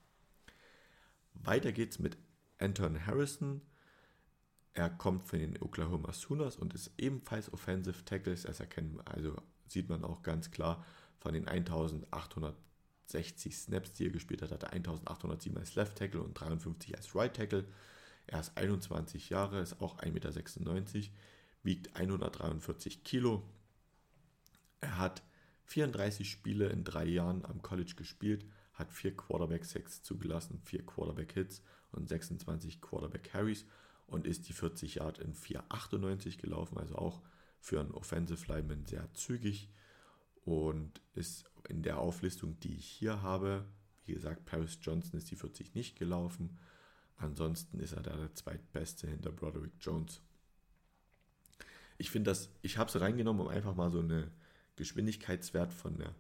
[1.35, 2.17] Weiter geht's mit
[2.59, 3.61] Anton Harrison.
[4.73, 8.47] Er kommt von den Oklahoma Sooners und ist ebenfalls Offensive Tackles.
[8.47, 9.37] Also, erkennen, also
[9.67, 10.85] sieht man auch ganz klar
[11.19, 16.35] von den 1860 Snaps, die er gespielt hat, hat er 1807 als Left Tackle und
[16.35, 17.65] 53 als Right Tackle.
[18.27, 20.33] Er ist 21 Jahre, ist auch 1,96 Meter,
[21.63, 23.43] wiegt 143 Kilo.
[24.81, 25.23] Er hat
[25.65, 28.45] 34 Spiele in drei Jahren am College gespielt,
[28.75, 31.63] hat vier Quarterback-Sacks zugelassen, vier Quarterback-Hits
[31.93, 33.65] und 26 Quarterback-Carries
[34.07, 37.23] und ist die 40 Yard in 4,98 gelaufen, also auch
[37.65, 39.71] für einen Offensive Lineman sehr zügig
[40.45, 43.65] und ist in der Auflistung, die ich hier habe,
[44.05, 46.59] wie gesagt, Paris Johnson ist die 40 nicht gelaufen.
[47.17, 50.21] Ansonsten ist er da der zweitbeste hinter Broderick Jones.
[51.97, 54.31] Ich finde das, ich habe es reingenommen, um einfach mal so eine
[54.77, 56.15] Geschwindigkeitswert von, der,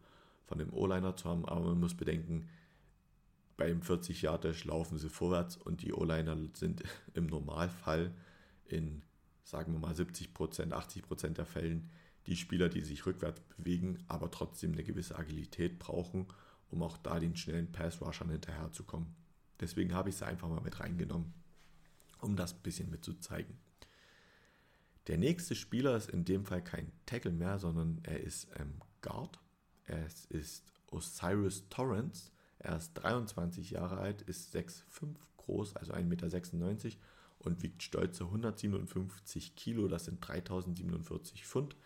[0.46, 2.48] von dem O-Liner zu haben, aber man muss bedenken,
[3.58, 8.14] beim 40 Yard Dash laufen sie vorwärts und die O-Liner sind im Normalfall
[8.64, 9.02] in,
[9.44, 11.90] sagen wir mal, 70%, 80% der Fällen
[12.26, 16.26] die Spieler, die sich rückwärts bewegen, aber trotzdem eine gewisse Agilität brauchen,
[16.70, 19.14] um auch da den schnellen Pass-Rushern hinterherzukommen.
[19.60, 21.34] Deswegen habe ich es einfach mal mit reingenommen,
[22.20, 23.58] um das ein bisschen mitzuzeigen.
[25.06, 29.38] Der nächste Spieler ist in dem Fall kein Tackle mehr, sondern er ist ähm, Guard.
[29.84, 32.30] Es ist Osiris Torrance.
[32.58, 36.28] Er ist 23 Jahre alt, ist 6,5 groß, also 1,96 Meter
[37.46, 41.76] und wiegt stolze 157 Kilo, das sind 3047 Pfund.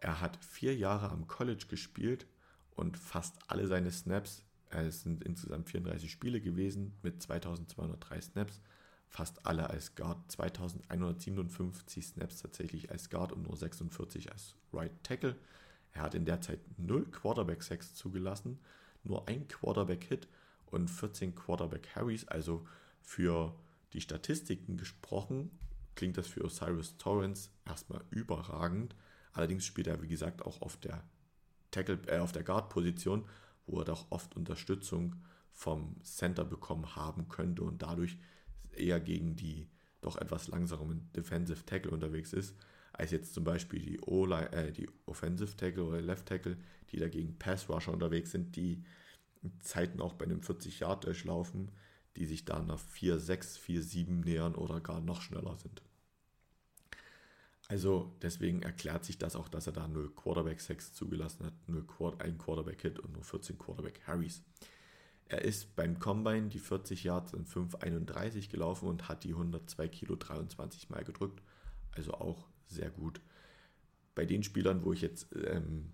[0.00, 2.26] Er hat vier Jahre am College gespielt
[2.74, 8.60] und fast alle seine Snaps, es sind insgesamt 34 Spiele gewesen mit 2203 Snaps,
[9.08, 15.36] fast alle als Guard, 2157 Snaps tatsächlich als Guard und nur 46 als Right Tackle.
[15.92, 18.58] Er hat in der Zeit 0 Quarterback-Sacks zugelassen,
[19.04, 20.28] nur ein Quarterback-Hit
[20.66, 22.28] und 14 Quarterback-Harries.
[22.28, 22.66] Also
[23.00, 23.54] für
[23.92, 25.50] die Statistiken gesprochen,
[25.94, 28.94] klingt das für Osiris Torrance erstmal überragend.
[29.32, 31.02] Allerdings spielt er, wie gesagt, auch auf der
[31.70, 33.24] Tackle, äh, auf der Guard-Position,
[33.66, 35.16] wo er doch oft Unterstützung
[35.52, 38.18] vom Center bekommen haben könnte und dadurch
[38.72, 39.68] eher gegen die
[40.00, 42.54] doch etwas langsamen Defensive Tackle unterwegs ist,
[42.92, 46.56] als jetzt zum Beispiel die, äh, die Offensive Tackle oder Left Tackle,
[46.90, 48.84] die dagegen Pass Rusher unterwegs sind, die
[49.60, 51.70] Zeiten auch bei einem 40 Yard durchlaufen,
[52.16, 55.82] die sich da nach 4-6, 4-7 nähern oder gar noch schneller sind.
[57.68, 61.84] Also deswegen erklärt sich das auch, dass er da 0 Quarterback Sacks zugelassen hat, 0
[62.18, 64.42] ein Quarterback Hit und nur 14 Quarterback Harries.
[65.28, 70.14] Er ist beim Combine die 40 Yards in 5,31 gelaufen und hat die 102 Kilo
[70.14, 71.42] 23 Mal gedrückt.
[71.90, 73.20] Also auch sehr gut.
[74.14, 75.92] Bei den Spielern, wo ich jetzt ähm,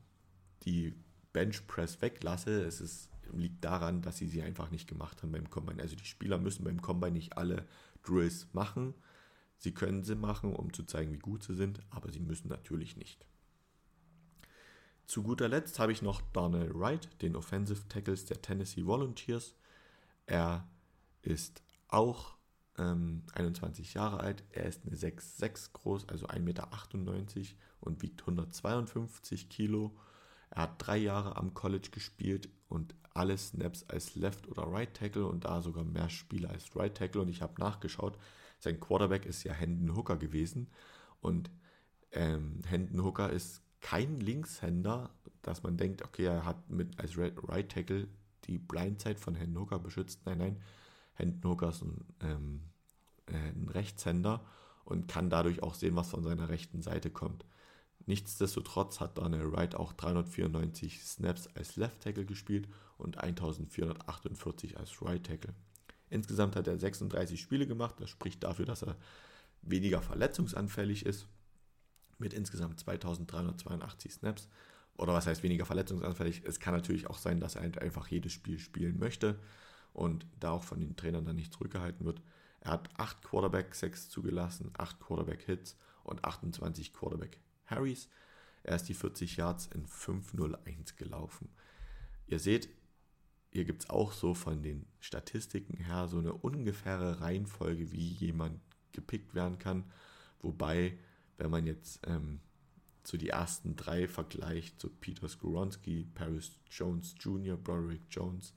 [0.64, 0.94] die
[1.32, 5.50] Bench Press weglasse, es ist, liegt daran, dass sie sie einfach nicht gemacht haben beim
[5.50, 5.82] Combine.
[5.82, 7.66] Also die Spieler müssen beim Combine nicht alle
[8.02, 8.94] Drills machen.
[9.58, 12.96] Sie können sie machen, um zu zeigen, wie gut sie sind, aber sie müssen natürlich
[12.96, 13.24] nicht.
[15.06, 19.54] zu guter Letzt habe ich noch Darnell Wright, den Offensive Tackles der Tennessee Volunteers.
[20.26, 20.66] Er
[21.22, 22.36] ist auch
[22.78, 24.44] ähm, 21 Jahre alt.
[24.50, 26.68] Er ist eine 6'6 groß, also 1,98 Meter
[27.80, 29.96] und wiegt 152 Kilo.
[30.50, 35.26] Er hat drei Jahre am College gespielt und alle Snaps als Left oder Right Tackle
[35.26, 37.22] und da sogar mehr Spiele als Right Tackle.
[37.22, 38.18] Und ich habe nachgeschaut,
[38.58, 40.68] sein Quarterback ist ja Hendon Hooker gewesen.
[41.20, 41.50] Und
[42.12, 45.10] ähm, Hendon Hooker ist kein Linkshänder,
[45.42, 48.08] dass man denkt, okay, er hat mit als Right Tackle
[48.44, 50.20] die Blindside von Hendon Hooker beschützt.
[50.24, 50.62] Nein, nein,
[51.14, 52.60] Hendon Hooker ist ein, ähm,
[53.26, 54.44] äh, ein Rechtshänder
[54.84, 57.44] und kann dadurch auch sehen, was von seiner rechten Seite kommt.
[58.06, 65.24] Nichtsdestotrotz hat Daniel Wright auch 394 Snaps als Left Tackle gespielt und 1448 als Right
[65.24, 65.54] Tackle.
[66.10, 68.96] Insgesamt hat er 36 Spiele gemacht, das spricht dafür, dass er
[69.62, 71.26] weniger verletzungsanfällig ist,
[72.18, 74.48] mit insgesamt 2382 Snaps.
[74.98, 76.42] Oder was heißt weniger verletzungsanfällig?
[76.44, 79.38] Es kann natürlich auch sein, dass er halt einfach jedes Spiel spielen möchte
[79.92, 82.20] und da auch von den Trainern dann nicht zurückgehalten wird.
[82.60, 87.40] Er hat 8 Quarterback-Sacks zugelassen, 8 Quarterback-Hits und 28 Quarterback
[87.74, 88.08] Harrys.
[88.62, 91.48] Er ist die 40 Yards in 5.01 gelaufen.
[92.26, 92.68] Ihr seht,
[93.50, 98.60] hier gibt es auch so von den Statistiken her so eine ungefähre Reihenfolge, wie jemand
[98.92, 99.84] gepickt werden kann.
[100.40, 100.98] Wobei,
[101.38, 102.40] wenn man jetzt ähm,
[103.04, 108.54] so die ersten drei vergleicht, so Peter Skoronski, Paris Jones Jr., Broderick Jones,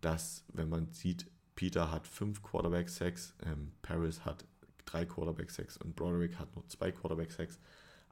[0.00, 4.46] dass, wenn man sieht, Peter hat fünf Quarterback-Sacks, ähm, Paris hat
[4.86, 7.58] drei Quarterback-Sacks und Broderick hat nur zwei Quarterback-Sacks,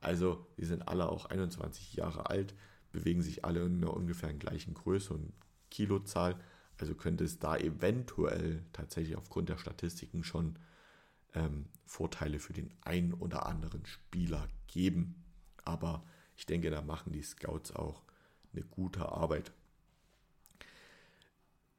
[0.00, 2.54] also, die sind alle auch 21 Jahre alt,
[2.92, 5.32] bewegen sich alle in einer ungefähr gleichen Größe und
[5.70, 6.36] Kilozahl.
[6.78, 10.58] Also könnte es da eventuell tatsächlich aufgrund der Statistiken schon
[11.34, 15.24] ähm, Vorteile für den einen oder anderen Spieler geben.
[15.64, 16.04] Aber
[16.36, 18.02] ich denke, da machen die Scouts auch
[18.52, 19.52] eine gute Arbeit.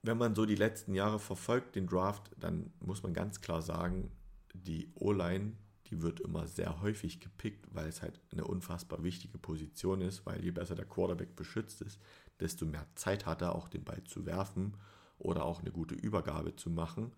[0.02, 4.12] Wenn man so die letzten Jahre verfolgt, den Draft, dann muss man ganz klar sagen,
[4.54, 5.54] die O-Line
[5.90, 10.44] die wird immer sehr häufig gepickt, weil es halt eine unfassbar wichtige Position ist, weil
[10.44, 12.00] je besser der Quarterback beschützt ist,
[12.40, 14.76] desto mehr Zeit hat er auch den Ball zu werfen
[15.18, 17.12] oder auch eine gute Übergabe zu machen.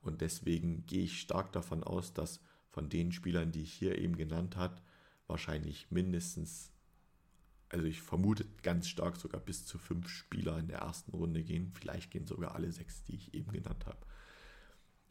[0.00, 4.16] Und deswegen gehe ich stark davon aus, dass von den Spielern, die ich hier eben
[4.16, 4.76] genannt habe,
[5.26, 6.72] wahrscheinlich mindestens,
[7.68, 11.72] also ich vermute ganz stark sogar bis zu fünf Spieler in der ersten Runde gehen.
[11.72, 13.98] Vielleicht gehen sogar alle sechs, die ich eben genannt habe.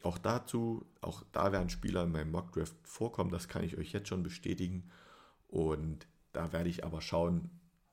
[0.04, 4.08] Auch dazu, auch da werden Spieler in meinem Mockdraft vorkommen, das kann ich euch jetzt
[4.08, 4.90] schon bestätigen.
[5.48, 7.48] Und da werde ich aber schauen,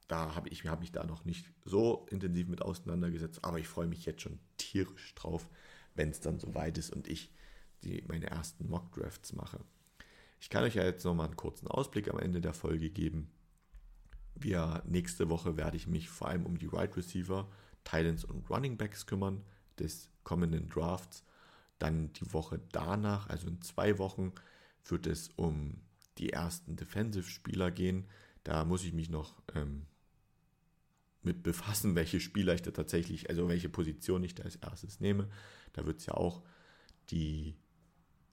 [0.10, 3.88] da habe ich hab mich da noch nicht so intensiv mit auseinandergesetzt, aber ich freue
[3.88, 5.48] mich jetzt schon tierisch drauf,
[5.96, 7.32] wenn es dann soweit ist und ich
[7.86, 9.62] die, meine ersten Mockdrafts mache.
[10.42, 13.32] Ich kann euch ja jetzt nochmal einen kurzen Ausblick am Ende der Folge geben.
[14.36, 17.48] Wir, nächste Woche werde ich mich vor allem um die Wide right Receiver,
[17.86, 19.46] Titans und Running Backs kümmern
[19.80, 21.24] des kommenden Drafts.
[21.82, 24.34] Dann die Woche danach, also in zwei Wochen,
[24.86, 25.82] wird es um
[26.20, 28.06] die ersten Defensive-Spieler gehen.
[28.44, 29.88] Da muss ich mich noch ähm,
[31.24, 35.28] mit befassen, welche Spieler ich da tatsächlich, also welche Position ich da als erstes nehme.
[35.74, 36.44] Da wird es ja auch
[37.10, 37.56] die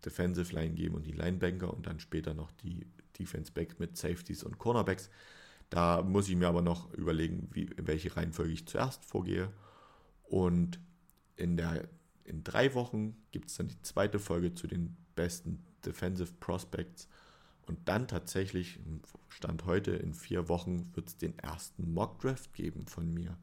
[0.05, 2.87] Defensive Line geben und die Linebanker und dann später noch die
[3.19, 5.09] Defense Back mit Safeties und Cornerbacks.
[5.71, 9.51] Da muss ich mir aber noch überlegen, wie, in welche Reihenfolge ich zuerst vorgehe.
[10.25, 10.79] Und
[11.37, 11.89] in der
[12.29, 17.09] in drei Wochen gibt es dann die zweite Folge zu den besten Defensive Prospects.
[17.67, 18.79] Und dann tatsächlich,
[19.29, 23.37] Stand heute, in vier Wochen wird es den ersten Mock Draft geben von mir.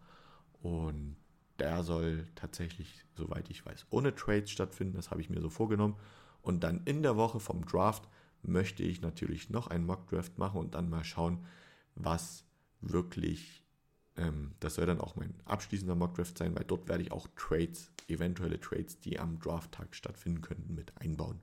[0.61, 1.17] Und
[1.59, 4.95] der soll tatsächlich, soweit ich weiß, ohne Trades stattfinden.
[4.95, 5.95] Das habe ich mir so vorgenommen.
[6.41, 8.07] Und dann in der Woche vom Draft
[8.41, 11.45] möchte ich natürlich noch einen Mock Draft machen und dann mal schauen,
[11.95, 12.45] was
[12.81, 13.64] wirklich
[14.61, 18.59] das soll dann auch mein abschließender Mockdraft sein, weil dort werde ich auch Trades, eventuelle
[18.59, 21.41] Trades, die am Drafttag stattfinden könnten, mit einbauen.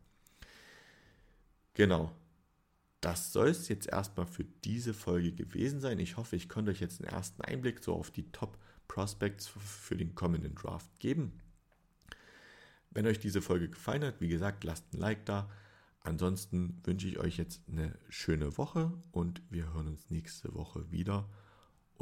[1.75, 2.13] Genau.
[3.03, 5.99] Das soll es jetzt erstmal für diese Folge gewesen sein.
[5.99, 8.57] Ich hoffe, ich konnte euch jetzt einen ersten Einblick so auf die Top
[8.87, 11.41] Prospects für den kommenden Draft geben.
[12.91, 15.51] Wenn euch diese Folge gefallen hat, wie gesagt, lasst ein Like da.
[16.01, 21.29] Ansonsten wünsche ich euch jetzt eine schöne Woche und wir hören uns nächste Woche wieder.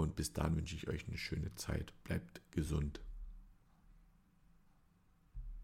[0.00, 1.92] Und bis dahin wünsche ich euch eine schöne Zeit.
[2.04, 3.02] Bleibt gesund.